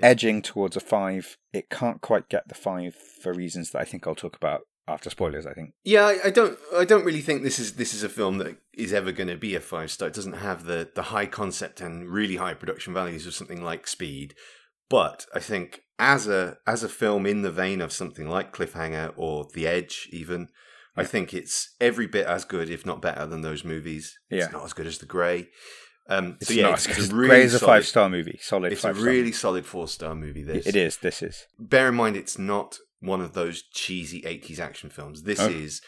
[0.00, 1.36] edging towards a five.
[1.52, 5.10] It can't quite get the five for reasons that I think I'll talk about after
[5.10, 5.74] spoilers, I think.
[5.84, 6.58] Yeah, I, I don't.
[6.76, 9.36] I don't really think this is this is a film that is ever going to
[9.36, 10.08] be a five star.
[10.08, 13.86] It doesn't have the the high concept and really high production values of something like
[13.86, 14.34] Speed.
[14.90, 19.12] But I think as a as a film in the vein of something like Cliffhanger
[19.16, 20.48] or The Edge, even,
[20.96, 24.18] I think it's every bit as good, if not better, than those movies.
[24.30, 24.44] Yeah.
[24.44, 25.48] It's not as good as The Grey.
[26.10, 27.12] Um, It's so yeah, it's, as it's good.
[27.12, 28.38] a really Grey is a five star movie.
[28.40, 29.06] Solid It's a five star.
[29.06, 30.42] really solid four star movie.
[30.42, 30.96] This It is.
[30.98, 31.44] This is.
[31.58, 35.48] bear in mind it's not one of those cheesy 80s action films this Oh.
[35.48, 35.80] is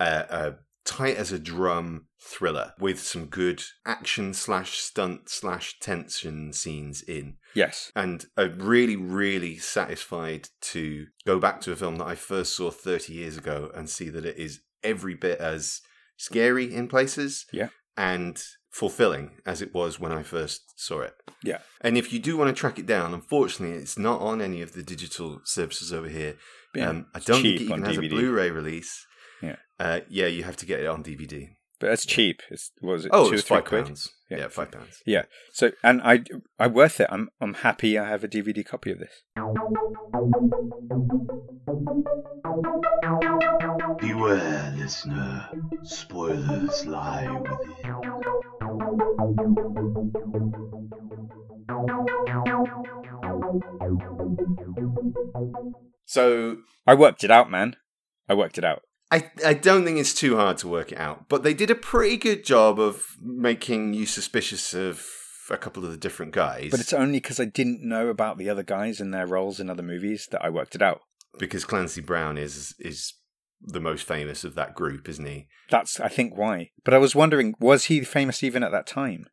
[0.00, 6.52] a, a tight as a drum thriller with some good action slash stunt slash tension
[6.52, 7.90] scenes in Yes.
[7.96, 12.70] and I'm really really satisfied to go back to a film that i first saw
[12.70, 15.80] 30 years ago and see that it is every bit as
[16.16, 17.68] scary in places Yeah.
[17.96, 18.40] and
[18.70, 21.58] fulfilling as it was when i first saw it Yeah.
[21.80, 24.72] and if you do want to track it down, unfortunately, it's not on any of
[24.72, 26.34] the digital services over here.
[26.74, 29.06] Yeah, um, I don't think it even has a Blu-ray release.
[29.42, 29.56] Yeah.
[29.78, 31.48] uh, yeah, you have to get it on DVD.
[31.80, 32.42] But it's cheap.
[32.50, 33.10] It's, what was it?
[33.14, 33.84] Oh, two it's or three five quid?
[33.86, 34.10] pounds.
[34.30, 34.38] Yeah.
[34.38, 34.48] Yeah.
[34.48, 35.02] five pounds.
[35.06, 35.22] Yeah.
[35.52, 36.24] So, and I,
[36.58, 37.06] I worth it.
[37.10, 37.96] I'm, I'm happy.
[37.98, 39.22] I have a DVD copy of this.
[44.00, 45.48] Beware, listener.
[45.84, 47.88] Spoilers lie within.
[56.06, 56.56] So
[56.86, 57.76] I worked it out, man.
[58.28, 58.82] I worked it out.
[59.10, 61.74] I I don't think it's too hard to work it out, but they did a
[61.74, 65.06] pretty good job of making you suspicious of
[65.50, 66.70] a couple of the different guys.
[66.70, 69.70] But it's only because I didn't know about the other guys and their roles in
[69.70, 71.00] other movies that I worked it out.
[71.38, 73.14] because Clancy Brown is is
[73.60, 75.48] the most famous of that group, isn't he?
[75.70, 76.70] That's, I think, why.
[76.84, 79.26] But I was wondering, was he famous even at that time?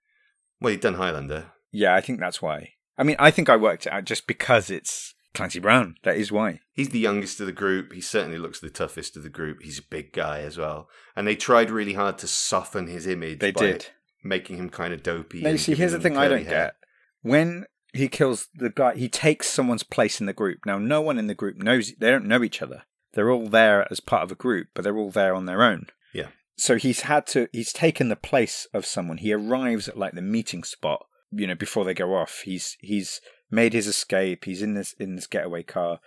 [0.62, 1.52] Well, he'd done Highlander.
[1.72, 2.72] Yeah, I think that's why.
[2.98, 5.96] I mean, I think I worked it out just because it's Clancy Brown.
[6.04, 6.62] That is why.
[6.74, 7.94] He's the youngest of the group.
[7.94, 9.62] He certainly looks the toughest of the group.
[9.62, 10.90] He's a big guy as well.
[11.16, 13.40] And they tried really hard to soften his image.
[13.40, 13.88] They by did.
[14.24, 15.42] making him kind of dopey.
[15.42, 16.50] Now, you see, here's the thing I don't hair.
[16.50, 16.76] get.
[17.22, 20.60] When he kills the guy, he takes someone's place in the group.
[20.66, 22.84] Now, no one in the group knows, they don't know each other.
[23.14, 25.88] They're all there as part of a group, but they're all there on their own.
[26.14, 26.28] Yeah.
[26.58, 29.18] So he's had to, he's taken the place of someone.
[29.18, 32.42] He arrives at like the meeting spot, you know, before they go off.
[32.44, 33.22] He's, he's
[33.56, 34.46] made his escape.
[34.46, 36.00] He's in this, in this getaway car.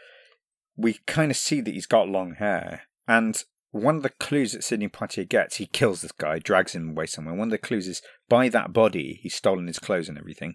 [0.76, 2.82] We kind of see that he's got long hair.
[3.08, 6.90] And one of the clues that Sidney Poitier gets, he kills this guy, drags him
[6.90, 7.34] away somewhere.
[7.34, 10.54] One of the clues is by that body, he's stolen his clothes and everything,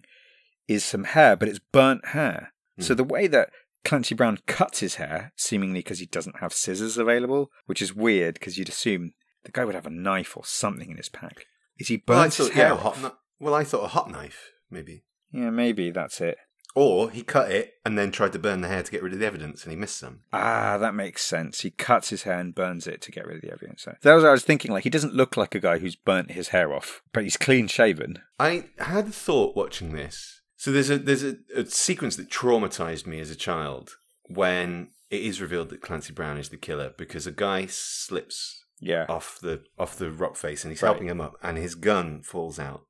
[0.68, 2.52] is some hair, but it's burnt hair.
[2.78, 2.98] So Hmm.
[2.98, 3.50] the way that
[3.84, 8.34] Clancy Brown cuts his hair, seemingly because he doesn't have scissors available, which is weird
[8.34, 9.12] because you'd assume
[9.44, 11.44] the guy would have a knife or something in his pack.
[11.78, 13.14] Is he Well, burnt his thought, hair yeah, off?
[13.38, 15.04] well, I thought a hot knife, maybe.
[15.32, 16.38] Yeah, maybe that's it.
[16.76, 19.20] Or he cut it and then tried to burn the hair to get rid of
[19.20, 20.20] the evidence and he missed some.
[20.32, 21.60] Ah, that makes sense.
[21.60, 23.84] He cuts his hair and burns it to get rid of the evidence.
[24.02, 24.72] That was what I was thinking.
[24.72, 27.68] Like he doesn't look like a guy who's burnt his hair off, but he's clean
[27.68, 28.18] shaven.
[28.40, 30.40] I had a thought watching this.
[30.56, 33.96] So there's a there's a, a sequence that traumatized me as a child
[34.28, 39.06] when it is revealed that Clancy Brown is the killer because a guy slips Yeah.
[39.08, 40.88] off the off the rock face and he's Right.
[40.88, 42.86] helping him up and his gun falls out.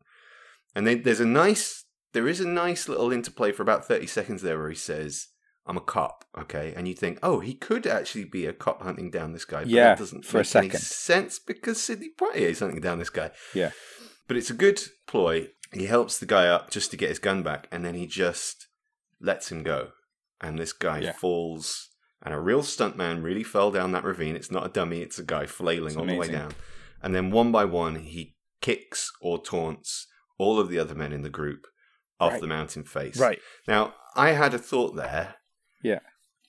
[0.74, 1.84] And then there's a nice
[2.15, 5.29] there is a nice little interplay for about 30 seconds there where he says
[5.67, 6.75] I'm a cop, okay?
[6.77, 9.69] And you think, "Oh, he could actually be a cop hunting down this guy." But
[9.69, 10.79] Yeah, that doesn't for a second.
[10.81, 13.31] sense because Sidney Poitier is hunting down this guy.
[13.55, 13.71] Yeah.
[14.29, 15.51] But it's a good ploy.
[15.73, 18.69] He helps the guy up just to get his gun back, and then he just
[19.21, 19.93] lets him go.
[20.41, 21.12] And this guy Yeah.
[21.12, 21.89] falls
[22.23, 24.37] and a real stuntman really fell down that ravine.
[24.37, 26.53] It's not a dummy; it's a guy flailing It's all the way down.
[27.03, 30.07] And then one by one, he kicks or taunts
[30.39, 31.67] all of the other men in the group
[32.21, 32.41] off Right.
[32.41, 33.19] the mountain face.
[33.19, 33.41] Right.
[33.67, 35.37] Now, I had a thought there.
[35.83, 36.01] Yeah.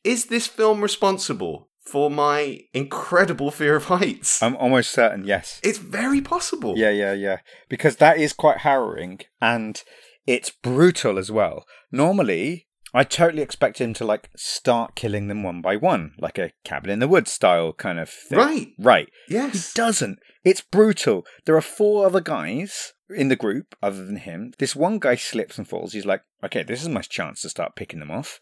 [0.03, 4.41] Is this film responsible for my incredible fear of heights?
[4.41, 5.59] I'm almost certain, yes.
[5.63, 6.75] it's very possible.
[6.77, 7.37] Yeah, yeah, yeah.
[7.69, 9.81] Because that is quite harrowing and
[10.27, 11.65] it's brutal as well.
[11.91, 16.51] Normally, I totally expect him to like start killing them one by one, like a
[16.63, 18.37] cabin in the woods style kind of thing.
[18.39, 18.67] Right.
[18.79, 19.09] Right.
[19.27, 19.73] Yes.
[19.73, 20.19] He doesn't.
[20.43, 21.25] It's brutal.
[21.45, 24.53] There are four other guys in the group other than him.
[24.57, 25.93] This one guy slips and falls.
[25.93, 28.39] He's like, okay, this is my chance to start picking them off.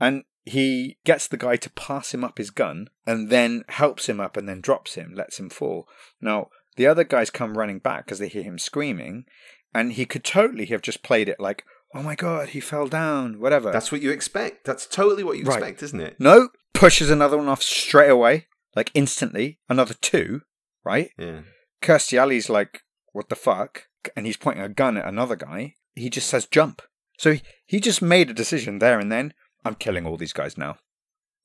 [0.00, 4.18] And he gets the guy to pass him up his gun and then helps him
[4.20, 5.86] up and then drops him, lets him fall.
[6.20, 9.24] Now, the other guys come running back because they hear him screaming.
[9.74, 13.38] And he could totally have just played it like, oh my God, he fell down,
[13.38, 13.70] whatever.
[13.70, 14.64] That's what you expect.
[14.64, 15.58] That's totally what you Right.
[15.58, 16.16] expect, isn't it?
[16.18, 19.58] no, pushes another one off straight away, like instantly.
[19.68, 20.40] Another two,
[20.84, 21.10] right?
[21.18, 21.42] Yeah.
[21.82, 22.80] Kirstie Alley's like,
[23.12, 23.86] what the fuck?
[24.16, 25.74] And he's pointing a gun at another guy.
[25.94, 26.82] He just says jump.
[27.18, 29.34] So he, he just made a decision there and then.
[29.64, 30.76] I'm killing all these guys now.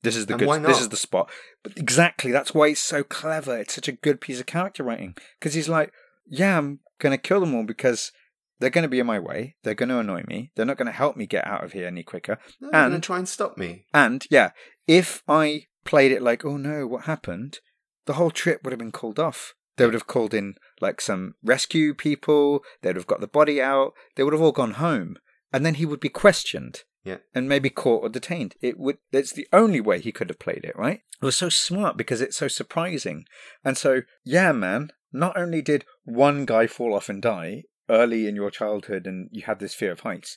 [0.02, 0.62] This is the And good.
[0.62, 1.30] This is the spot.
[1.62, 3.58] But exactly, that's why it's so clever.
[3.58, 5.92] It's such a good piece of character writing because he's like,
[6.26, 8.12] yeah, I'm gonna kill them all because
[8.58, 9.56] they're gonna be in my way.
[9.64, 10.52] They're gonna annoy me.
[10.54, 12.38] They're not gonna help me get out of here any quicker.
[12.60, 13.86] No, they're And- gonna try and stop me.
[13.92, 14.50] And yeah,
[14.86, 17.58] if I played it like, oh no, what happened?
[18.06, 19.54] The whole trip would have been called off.
[19.76, 22.62] They would have called in like some rescue people.
[22.82, 23.92] They would have got the body out.
[24.14, 25.16] They would have all gone home,
[25.52, 26.84] and then he would be questioned.
[27.04, 27.18] Yeah.
[27.34, 28.56] And maybe caught or detained.
[28.60, 28.98] It would.
[29.12, 31.02] It's the only way he could have played it, right?
[31.22, 33.26] It was so smart because it's so surprising.
[33.64, 34.90] And so, yeah, man.
[35.12, 39.42] Not only did one guy fall off and die early in your childhood, and you
[39.42, 40.36] had this fear of heights,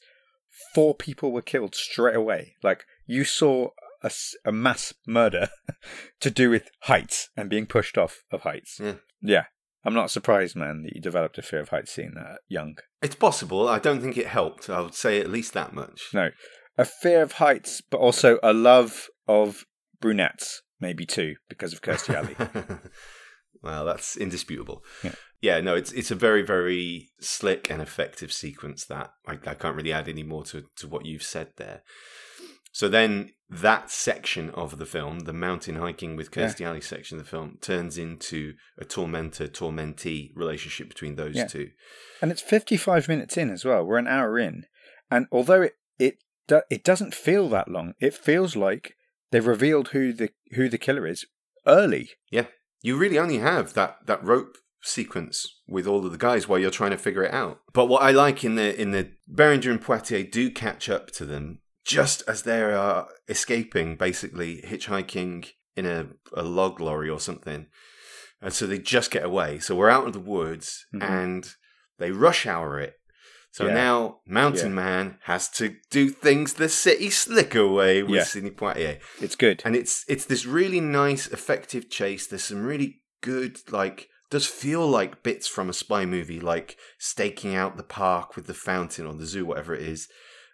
[0.76, 2.56] four people were killed straight away.
[2.62, 3.70] Like you saw
[4.02, 4.12] a,
[4.46, 5.50] a mass murder
[6.22, 8.80] to do with heights and being pushed off of heights.
[8.82, 8.96] Yeah.
[9.22, 9.44] Yeah.
[9.86, 12.78] I'm not surprised, man, that you developed a fear of heights seeing that young.
[13.02, 13.68] It's possible.
[13.70, 14.70] I don't think it helped.
[14.70, 16.10] I would say at least that much.
[16.14, 16.32] No.
[16.78, 19.66] A fear of heights, but also a love of
[20.02, 22.36] brunettes, maybe too, because of Kirstie Alley.
[23.64, 24.84] well, that's indisputable.
[25.04, 25.16] Yeah.
[25.42, 29.76] Yeah, no, it's it's a very very slick and effective sequence that I, I can't
[29.76, 31.82] really add any more to to what you've said there.
[32.72, 36.46] So then that section of the film, the mountain hiking with Yeah.
[36.46, 41.48] Kirstie Alley section of the film, turns into a tormentor tormentee relationship between those Yeah.
[41.48, 41.72] two.
[42.22, 43.84] and it's 55 minutes in as well.
[43.86, 44.66] We're an hour in.
[45.10, 46.18] And although it it
[46.48, 48.96] do, it doesn't feel that long, it feels like
[49.32, 51.26] they've revealed who the who the killer is
[51.66, 52.12] early.
[52.30, 52.48] Yeah,
[52.82, 56.72] you really only have that that rope sequence with all of the guys while you're
[56.72, 57.60] trying to figure it out.
[57.74, 61.26] But what I like in the in the Berenger and Poitier do catch up to
[61.26, 61.60] them
[61.90, 67.68] just as they are escaping, basically hitchhiking in a, a log lorry or something.
[68.42, 69.60] And so they just get away.
[69.60, 71.04] So we're out of the woods Mhm.
[71.04, 71.56] and
[71.98, 72.96] they rush hour it.
[73.52, 73.74] So Yeah.
[73.74, 74.76] now Mountain Yeah.
[74.76, 78.24] Man has to do things the city slicker way with Yeah.
[78.24, 79.62] Sidney Poitier It's good.
[79.66, 84.88] and it's it's this really nice effective chase there's some really good like does feel
[84.88, 89.16] like bits from a spy movie like staking out the park with the fountain or
[89.16, 90.08] the zoo whatever it is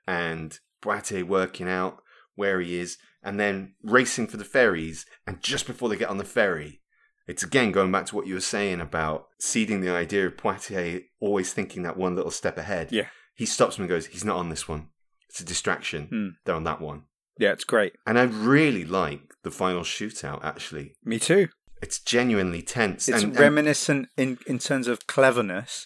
[0.07, 2.01] and Poitier working out
[2.35, 6.17] where he is and then racing for the ferries and just before they get on
[6.17, 6.81] the ferry
[7.27, 11.01] it's again going back to what you were saying about seeding the idea of Poitier
[11.19, 13.07] always thinking that one little step ahead Yeah.
[13.33, 14.89] he stops him and goes he's not on this one
[15.29, 16.27] it's a distraction Hmm.
[16.45, 17.03] they're on that one
[17.39, 17.93] Yeah, it's great.
[18.05, 20.95] and I really like the final shootout, actually.
[21.03, 21.49] Me too.
[21.81, 23.07] It's genuinely tense.
[23.09, 25.85] It's and, and- reminiscent in, in terms of cleverness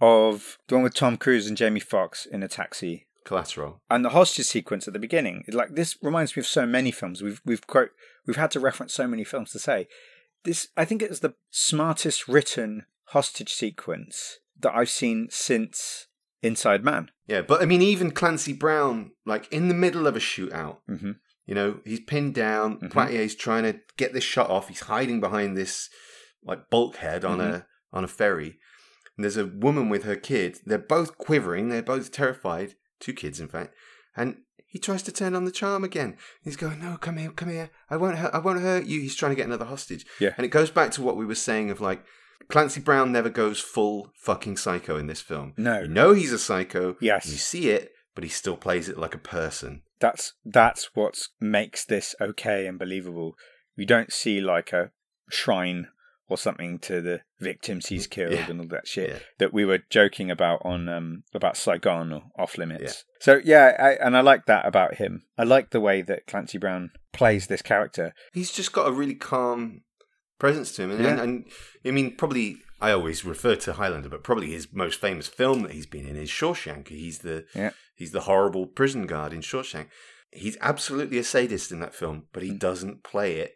[0.00, 3.06] of the one with Tom Cruise and Jamie Foxx in a taxi.
[3.24, 3.80] Collateral.
[3.90, 7.22] And the hostage sequence at the beginning, like this reminds me of so many films.
[7.22, 7.90] We've we've quote
[8.26, 9.88] we've had to reference so many films to say
[10.44, 10.68] this.
[10.76, 16.06] I think it was the smartest written hostage sequence that I've seen since
[16.42, 17.10] Inside Man.
[17.26, 21.12] Yeah, but I mean, even Clancy Brown, like in the middle of a shootout, Mm-hmm.
[21.46, 22.78] you know, he's pinned down.
[22.80, 22.90] Mhm.
[22.90, 24.68] Poitier's trying to get this shot off.
[24.68, 25.88] He's hiding behind this
[26.44, 28.58] like bulkhead on a on a ferry.
[29.16, 30.58] And there's a woman with her kid.
[30.64, 31.68] They're both quivering.
[31.68, 32.74] They're both terrified.
[33.02, 33.74] Two kids, in fact.
[34.16, 36.16] And he tries to turn on the charm again.
[36.42, 37.70] He's going, "No, come here, come here.
[37.90, 38.32] I won't hurt.
[38.32, 40.06] I won't hurt you." He's trying to get another hostage.
[40.20, 40.34] Yeah.
[40.36, 42.04] And it goes back to what we were saying of like
[42.48, 45.54] Clancy Brown never goes full fucking psycho in this film.
[45.56, 45.80] No.
[45.80, 46.96] You know he's a psycho.
[47.00, 47.26] Yes.
[47.26, 49.82] You see it, but he still plays it like a person.
[49.98, 53.34] That's that's what makes this okay and believable.
[53.76, 54.92] We don't see like a
[55.28, 55.88] shrine
[56.32, 58.46] or something to the victims he's killed Yeah.
[58.50, 59.18] and all that shit Yeah.
[59.38, 63.04] that we were joking about on um about Saigon or Off Limits.
[63.20, 65.22] So yeah, I, and I like that about him.
[65.38, 68.12] I like the way that Clancy Brown plays this character.
[68.32, 69.82] He's just got a really calm
[70.38, 71.10] presence to him, and, Yeah.
[71.10, 71.44] and, and
[71.84, 75.70] I mean, probably I always refer to Highlander, but probably his most famous film that
[75.70, 76.88] he's been in is Shawshank.
[76.88, 77.70] He's the Yeah.
[77.94, 79.86] he's the horrible prison guard in Shawshank.
[80.32, 82.58] He's absolutely a sadist in that film, but he Mm.
[82.58, 83.54] doesn't play it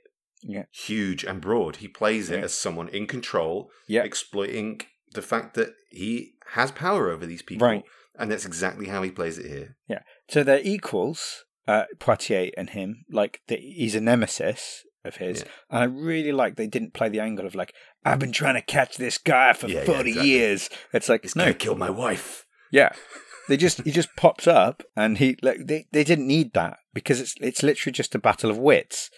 [0.48, 0.64] Yeah.
[0.70, 1.76] huge and broad.
[1.76, 2.44] He plays it Yeah.
[2.44, 4.02] as someone in control, Yeah.
[4.04, 4.80] exploiting
[5.12, 7.82] the fact that he has power over these people, Right.
[8.18, 9.76] and that's exactly how he plays it here.
[9.88, 10.00] Yeah.
[10.28, 13.04] So they're equals, uh, Poitier and him.
[13.10, 15.40] Like the, he's a nemesis of his.
[15.40, 15.48] Yeah.
[15.70, 17.72] And I really like they didn't play the angle of like
[18.04, 20.30] I've been trying to catch this guy for Yeah, yeah, forty exactly.
[20.30, 20.70] years.
[20.92, 22.46] It's like He's no, gonna kill my wife.
[22.70, 22.90] yeah.
[23.48, 27.20] They just he just pops up and he like they, they didn't need that because
[27.20, 29.08] it's it's literally just a battle of wits.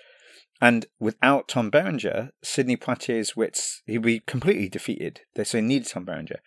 [0.60, 5.20] And without Tom Berenger, Sidney Poitier's wits, he'd be completely defeated.
[5.34, 6.40] They say he needed Tom Berenger.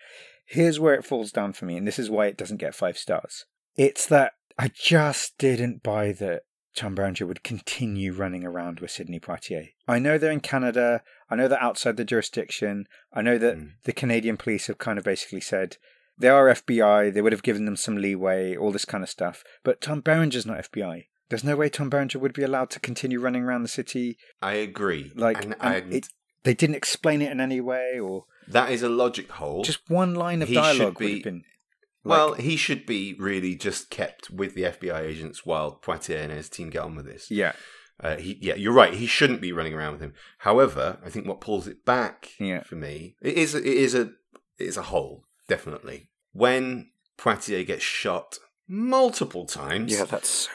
[0.46, 2.98] Here's where it falls down for me, and this is why it doesn't get five
[2.98, 3.46] stars.
[3.78, 6.44] It's that I just didn't buy that
[6.76, 9.70] Tom Berenger would continue running around with Sidney Poitier.
[9.88, 11.04] I know they're in Canada.
[11.30, 12.88] I know they're outside the jurisdiction.
[13.14, 13.72] I know that Mm.
[13.84, 15.78] the Canadian police have kind of basically said
[16.18, 17.10] they are FBI.
[17.10, 19.44] They would have given them some leeway, all this kind of stuff.
[19.64, 21.08] But Tom Berenger's not FBI.
[21.32, 24.18] There's no way Tom Berenger would be allowed to continue running around the city.
[24.42, 25.12] I agree.
[25.16, 26.10] Like, and, and and it-
[26.44, 29.64] They didn't explain it in any way, or that is a logic hole.
[29.64, 31.44] just one line of He dialogue would have been.
[32.04, 36.50] well, he should be really just kept with the FBI agents while Poitier and his
[36.50, 37.30] team get on with this.
[37.32, 37.54] Yeah,
[38.00, 38.94] Uh, he, yeah, you're right.
[38.96, 40.14] He shouldn't be running around with him.
[40.40, 42.64] However, I think what pulls it back Yeah.
[42.64, 44.02] for me it is it is a
[44.58, 49.92] it is a hole definitely when Poitier gets shot multiple times.
[49.94, 50.52] Yeah, that's so.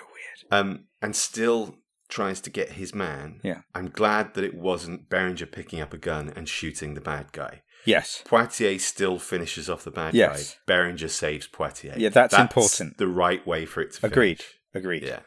[0.51, 1.77] Um, and still
[2.09, 3.41] tries to get his man.
[3.43, 3.63] Yeah.
[3.75, 7.63] I'm glad that it wasn't Berenger picking up a gun and shooting the bad guy.
[7.85, 10.55] Yes, Poitier still finishes off the bad Yes.
[10.55, 10.59] guy.
[10.67, 11.95] Berenger saves Poitier.
[11.97, 12.99] Yeah, that's important.
[12.99, 14.55] The right way for it to agreed, finish.
[14.75, 15.03] agreed.
[15.05, 15.21] Yeah.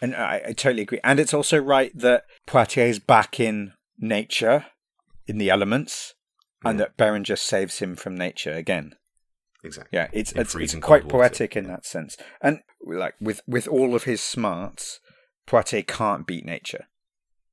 [0.00, 1.00] And I, I totally agree.
[1.04, 4.66] And it's also right that Poitier's back in nature,
[5.26, 6.14] in the elements,
[6.64, 6.86] and Yeah.
[6.86, 8.94] that Berenger saves him from nature again.
[9.66, 9.96] Exactly.
[9.98, 11.28] Yeah, it's In it's, it's quite cold water.
[11.28, 12.16] poetic in that sense.
[12.40, 15.00] And like with with all of his smarts,
[15.46, 16.86] Poitier can't beat nature,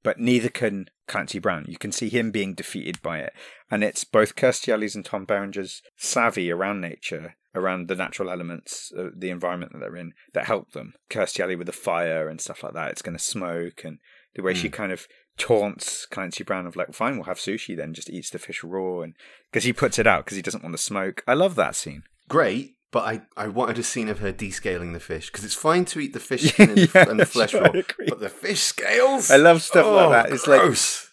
[0.04, 1.66] but neither can Clancy Brown.
[1.68, 3.34] You can see him being defeated by it,
[3.70, 8.92] and it's both Kirstie Alley's and Tom Berenger's savvy around nature, around the natural elements,
[8.98, 10.94] uh, the environment that they're in, that help them.
[11.10, 12.92] Kirstie Alley with the fire and stuff like that.
[12.92, 14.00] It's going to smoke, and
[14.36, 14.74] the way she Mm.
[14.74, 15.08] kind of
[15.38, 19.02] taunts Clancy Brown of like, fine, we'll have sushi then, just eats the fish raw,
[19.02, 19.16] and
[19.52, 21.24] because he puts it out because he doesn't want to smoke.
[21.28, 22.04] I love that scene.
[22.30, 25.86] Great, but I, I wanted a scene of her descaling the fish because it's fine
[25.86, 27.72] to eat the fish skin and, the, and the flesh sure, raw,
[28.08, 29.30] but the fish scales.
[29.32, 30.30] I love stuff like Oh, that.
[30.32, 30.62] It's like-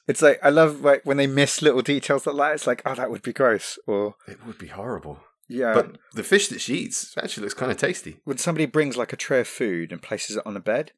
[0.09, 2.55] It's like I love like when they miss little details like that.
[2.55, 3.79] It's like, oh, that would be gross.
[3.87, 5.21] Or it would be horrible.
[5.49, 8.17] yeah, but the fish that she eats actually looks kind of tasty.
[8.25, 10.91] when somebody brings like a tray of food and places it on a bed,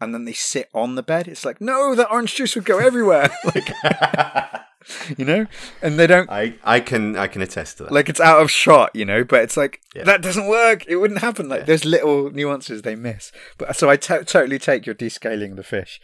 [0.00, 2.78] and then they sit on the bed, it's like, no, that orange juice would go
[2.78, 3.30] everywhere.
[3.54, 3.70] like,
[5.18, 5.46] you know,
[5.82, 6.30] and they don't.
[6.30, 7.92] I, I can I can attest to that.
[7.92, 10.04] Like it's out of shot, you know, but it's like Yeah.
[10.04, 10.84] that doesn't work.
[10.86, 11.48] It wouldn't happen.
[11.48, 11.66] Like Yeah.
[11.66, 13.32] there's little nuances they miss.
[13.58, 16.00] But so I totally take your descaling the fish.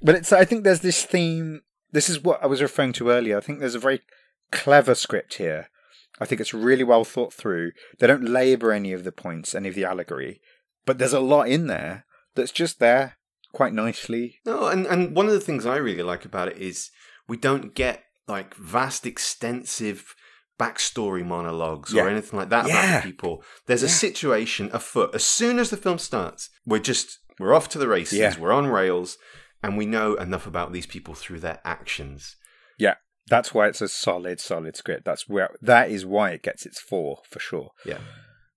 [0.00, 1.62] But it's I think there's this theme.
[1.90, 3.36] This is what I was referring to earlier.
[3.36, 4.00] I think there's a very
[4.50, 5.68] clever script here.
[6.20, 7.72] I think it's really well thought through.
[7.98, 10.40] They don't labour any of the points, any of the allegory,
[10.86, 13.16] but there's a lot in there that's just there
[13.52, 14.40] quite nicely.
[14.44, 16.90] No, and, and one of the things I really like about it is
[17.28, 20.14] we don't get like vast, extensive
[20.58, 22.04] backstory monologues Yeah.
[22.04, 23.42] or anything like that about the people.
[23.66, 25.14] There's a situation afoot.
[25.14, 28.18] As soon as the film starts, we're just we're off to the races.
[28.18, 28.38] Yeah.
[28.38, 29.18] We're on rails,
[29.62, 32.36] and we know enough about these people through their actions.
[32.78, 32.94] Yeah.
[33.28, 35.04] That's why it's a solid, solid script.
[35.04, 37.70] That's where that is why it gets its four for sure.
[37.84, 37.98] Yeah.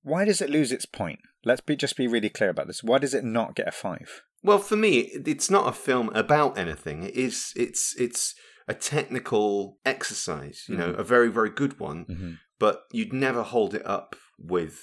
[0.02, 1.20] Why does it lose its point?
[1.44, 2.84] Let's be just be really clear about this.
[2.84, 4.22] Why does it not get a five?
[4.46, 4.92] Well, for me,
[5.34, 7.04] it's not a film about anything.
[7.04, 7.52] It is.
[7.56, 8.36] It's it's
[8.68, 10.58] a technical exercise.
[10.70, 11.00] You know, Mhm.
[11.00, 12.06] a very very good one.
[12.06, 12.32] Mm-hmm.
[12.58, 14.76] but you'd never hold it up with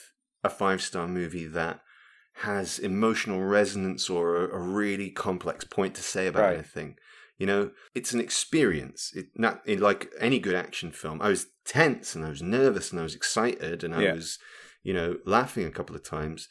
[0.45, 1.81] a five star movie that
[2.49, 6.55] has emotional resonance or a, a really complex point to say about Right.
[6.59, 6.97] anything.
[7.39, 9.11] You know, it's an experience.
[9.15, 11.23] It not in like any good action film.
[11.23, 14.15] I was tense and I was nervous and I was excited and I Yeah.
[14.19, 14.39] was,
[14.83, 16.49] you know, laughing a couple of times.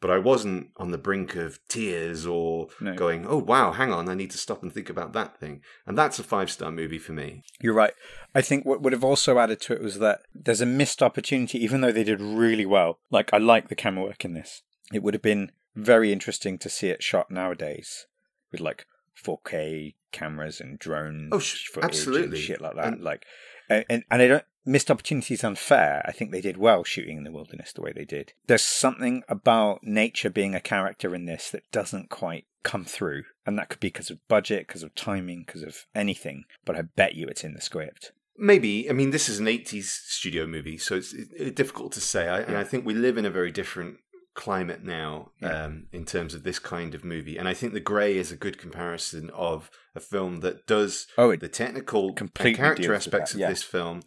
[0.00, 2.94] But I wasn't on the brink of tears or No.
[2.94, 5.96] going, "Oh wow, hang on, I need to stop and think about that thing." And
[5.96, 7.42] that's a five star movie for me.
[7.60, 7.94] You're right.
[8.34, 11.62] I think what would have also added to it was that there's a missed opportunity,
[11.64, 12.98] even though they did really well.
[13.10, 14.62] Like, I like the camera work in this.
[14.92, 18.06] It would have been very interesting to see it shot nowadays
[18.52, 18.86] with like
[19.24, 22.36] 4K cameras and drone Oh, sh- footage absolutely.
[22.36, 22.86] and shit like that.
[22.92, 23.24] And- like,
[23.68, 24.44] and, and and I don't.
[24.66, 26.02] Missed opportunities unfair.
[26.06, 28.32] I think they did well shooting in the wilderness the way they did.
[28.46, 33.22] There's something about nature being a character in this that doesn't quite come through.
[33.46, 36.44] And that could be because of budget, because of timing, because of anything.
[36.64, 38.10] But I bet you it's in the script.
[38.36, 38.90] Maybe.
[38.90, 42.28] I mean, this is an 80s studio movie, so it's, it's difficult to say.
[42.28, 43.98] I, and I think we live in a very different
[44.34, 45.64] climate now Yeah.
[45.64, 47.38] um, in terms of this kind of movie.
[47.38, 51.34] And I think The Grey is a good comparison of a film that does Oh,
[51.36, 53.48] the technical and character aspects of yeah.
[53.48, 54.02] this film,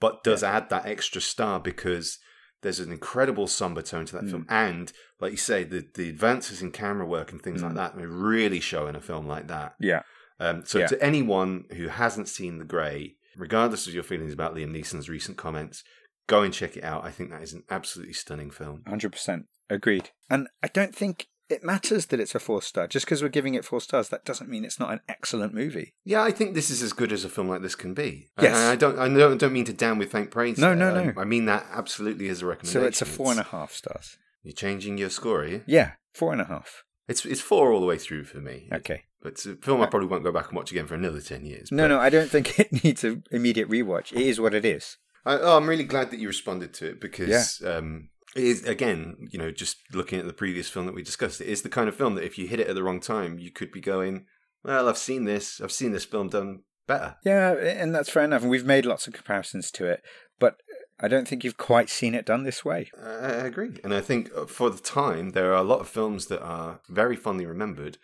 [0.00, 2.18] but does add that extra star because
[2.62, 4.30] there's an incredible somber tone to that Mm.
[4.30, 4.46] film.
[4.48, 7.76] And, like you say, the, the advances in camera work and things like Mm.
[7.76, 9.74] that really show in a film like that.
[9.78, 10.02] yeah.
[10.40, 10.86] Um, so Yeah.
[10.88, 15.36] to anyone who hasn't seen The Grey, regardless of your feelings about Liam Neeson's recent
[15.36, 15.84] comments,
[16.26, 17.04] go and check it out.
[17.04, 18.82] I think that is an absolutely stunning film.
[18.86, 20.10] 100% agreed.
[20.30, 22.86] And I don't think it matters that it's a four star.
[22.86, 25.94] Just because we're giving it four stars, that doesn't mean it's not an excellent movie.
[26.04, 28.28] Yeah, I think this is as good as a film like this can be.
[28.40, 28.56] Yes.
[28.56, 28.98] I, I don't.
[28.98, 30.58] I don't, don't mean to down with thank praise.
[30.58, 30.76] No, there.
[30.76, 31.20] no, no.
[31.20, 32.82] I, mean that absolutely as a recommendation.
[32.82, 34.16] So it's a four and a half stars.
[34.42, 35.62] You're changing your score, are you?
[35.66, 36.84] Yeah, four and a half.
[37.08, 38.68] It's it's four all the way through for me.
[38.72, 39.04] Okay.
[39.24, 41.72] It's a film I probably won't go back and watch again for another ten years.
[41.72, 44.12] No, no, I don't think it needs an immediate rewatch.
[44.12, 44.98] It is what it is.
[45.26, 49.28] I, oh, I'm really glad that you responded to it because um, it is again,
[49.30, 51.88] you know, just looking at the previous film that we discussed, it is the kind
[51.88, 54.26] of film that if you hit it at the wrong time, you could be going,
[54.64, 55.60] "Well, I've seen this.
[55.60, 58.42] I've seen this film done better." Yeah, and that's fair enough.
[58.42, 60.02] And we've made lots of comparisons to it,
[60.38, 60.56] but
[61.00, 62.90] I don't think you've quite seen it done this way.
[63.02, 66.26] I agree, and I think uh, for the time there are a lot of films
[66.26, 67.98] that are very fondly remembered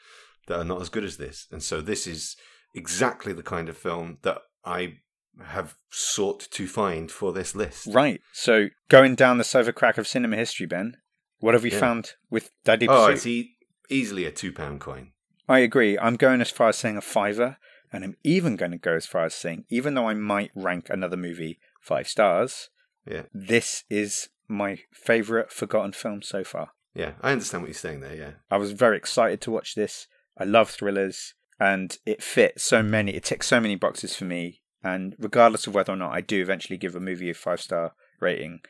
[0.47, 2.37] that are not as good as this, and so this is
[2.75, 4.99] exactly the kind of film that I
[5.43, 7.87] have sought to find for this list.
[7.91, 8.21] Right.
[8.33, 10.97] So going down the silver crack of cinema history, Ben,
[11.39, 11.81] what have we Yeah.
[11.81, 13.15] found with Daddy Oh, Pursuit?
[13.17, 13.57] it's e-
[13.89, 15.13] easily a two pound coin.
[15.49, 15.99] I agree.
[15.99, 17.57] I'm going as far as saying a fiver,
[17.93, 20.89] and I'm even going to go as far as saying, even though I might rank
[20.91, 22.69] another movie five stars,
[23.07, 23.23] Yeah.
[23.35, 26.73] this is my favourite forgotten film so far.
[26.95, 28.15] Yeah, I understand what you're saying there.
[28.15, 30.07] Yeah, I was very excited to watch this.
[30.37, 33.15] I love thrillers, and it fit so many.
[33.15, 34.63] It ticks so many boxes for me.
[34.83, 37.93] And regardless of whether or not I do eventually give a movie a five star
[38.19, 38.61] rating,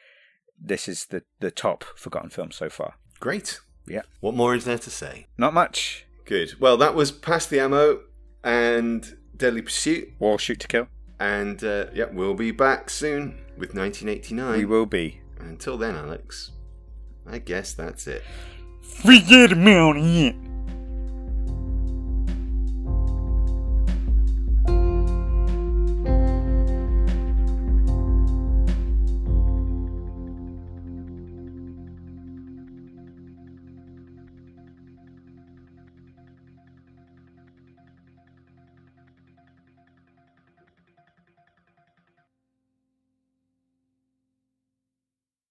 [0.61, 2.95] this is the the top forgotten film so far.
[3.21, 3.61] great.
[3.87, 4.03] Yeah.
[4.21, 5.27] What more is there to say?
[5.39, 6.07] Not much.
[6.25, 6.61] Good.
[6.61, 8.01] Well, that was Pass the Ammo
[8.45, 10.13] and Deadly Pursuit.
[10.21, 10.87] War, shoot to kill.
[11.19, 14.59] And uh, yeah, we'll be back soon with 1989.
[14.59, 15.21] We will be.
[15.41, 16.53] Until then, Alex,
[17.27, 18.23] I guess that's it.
[18.83, 20.35] Forget about it.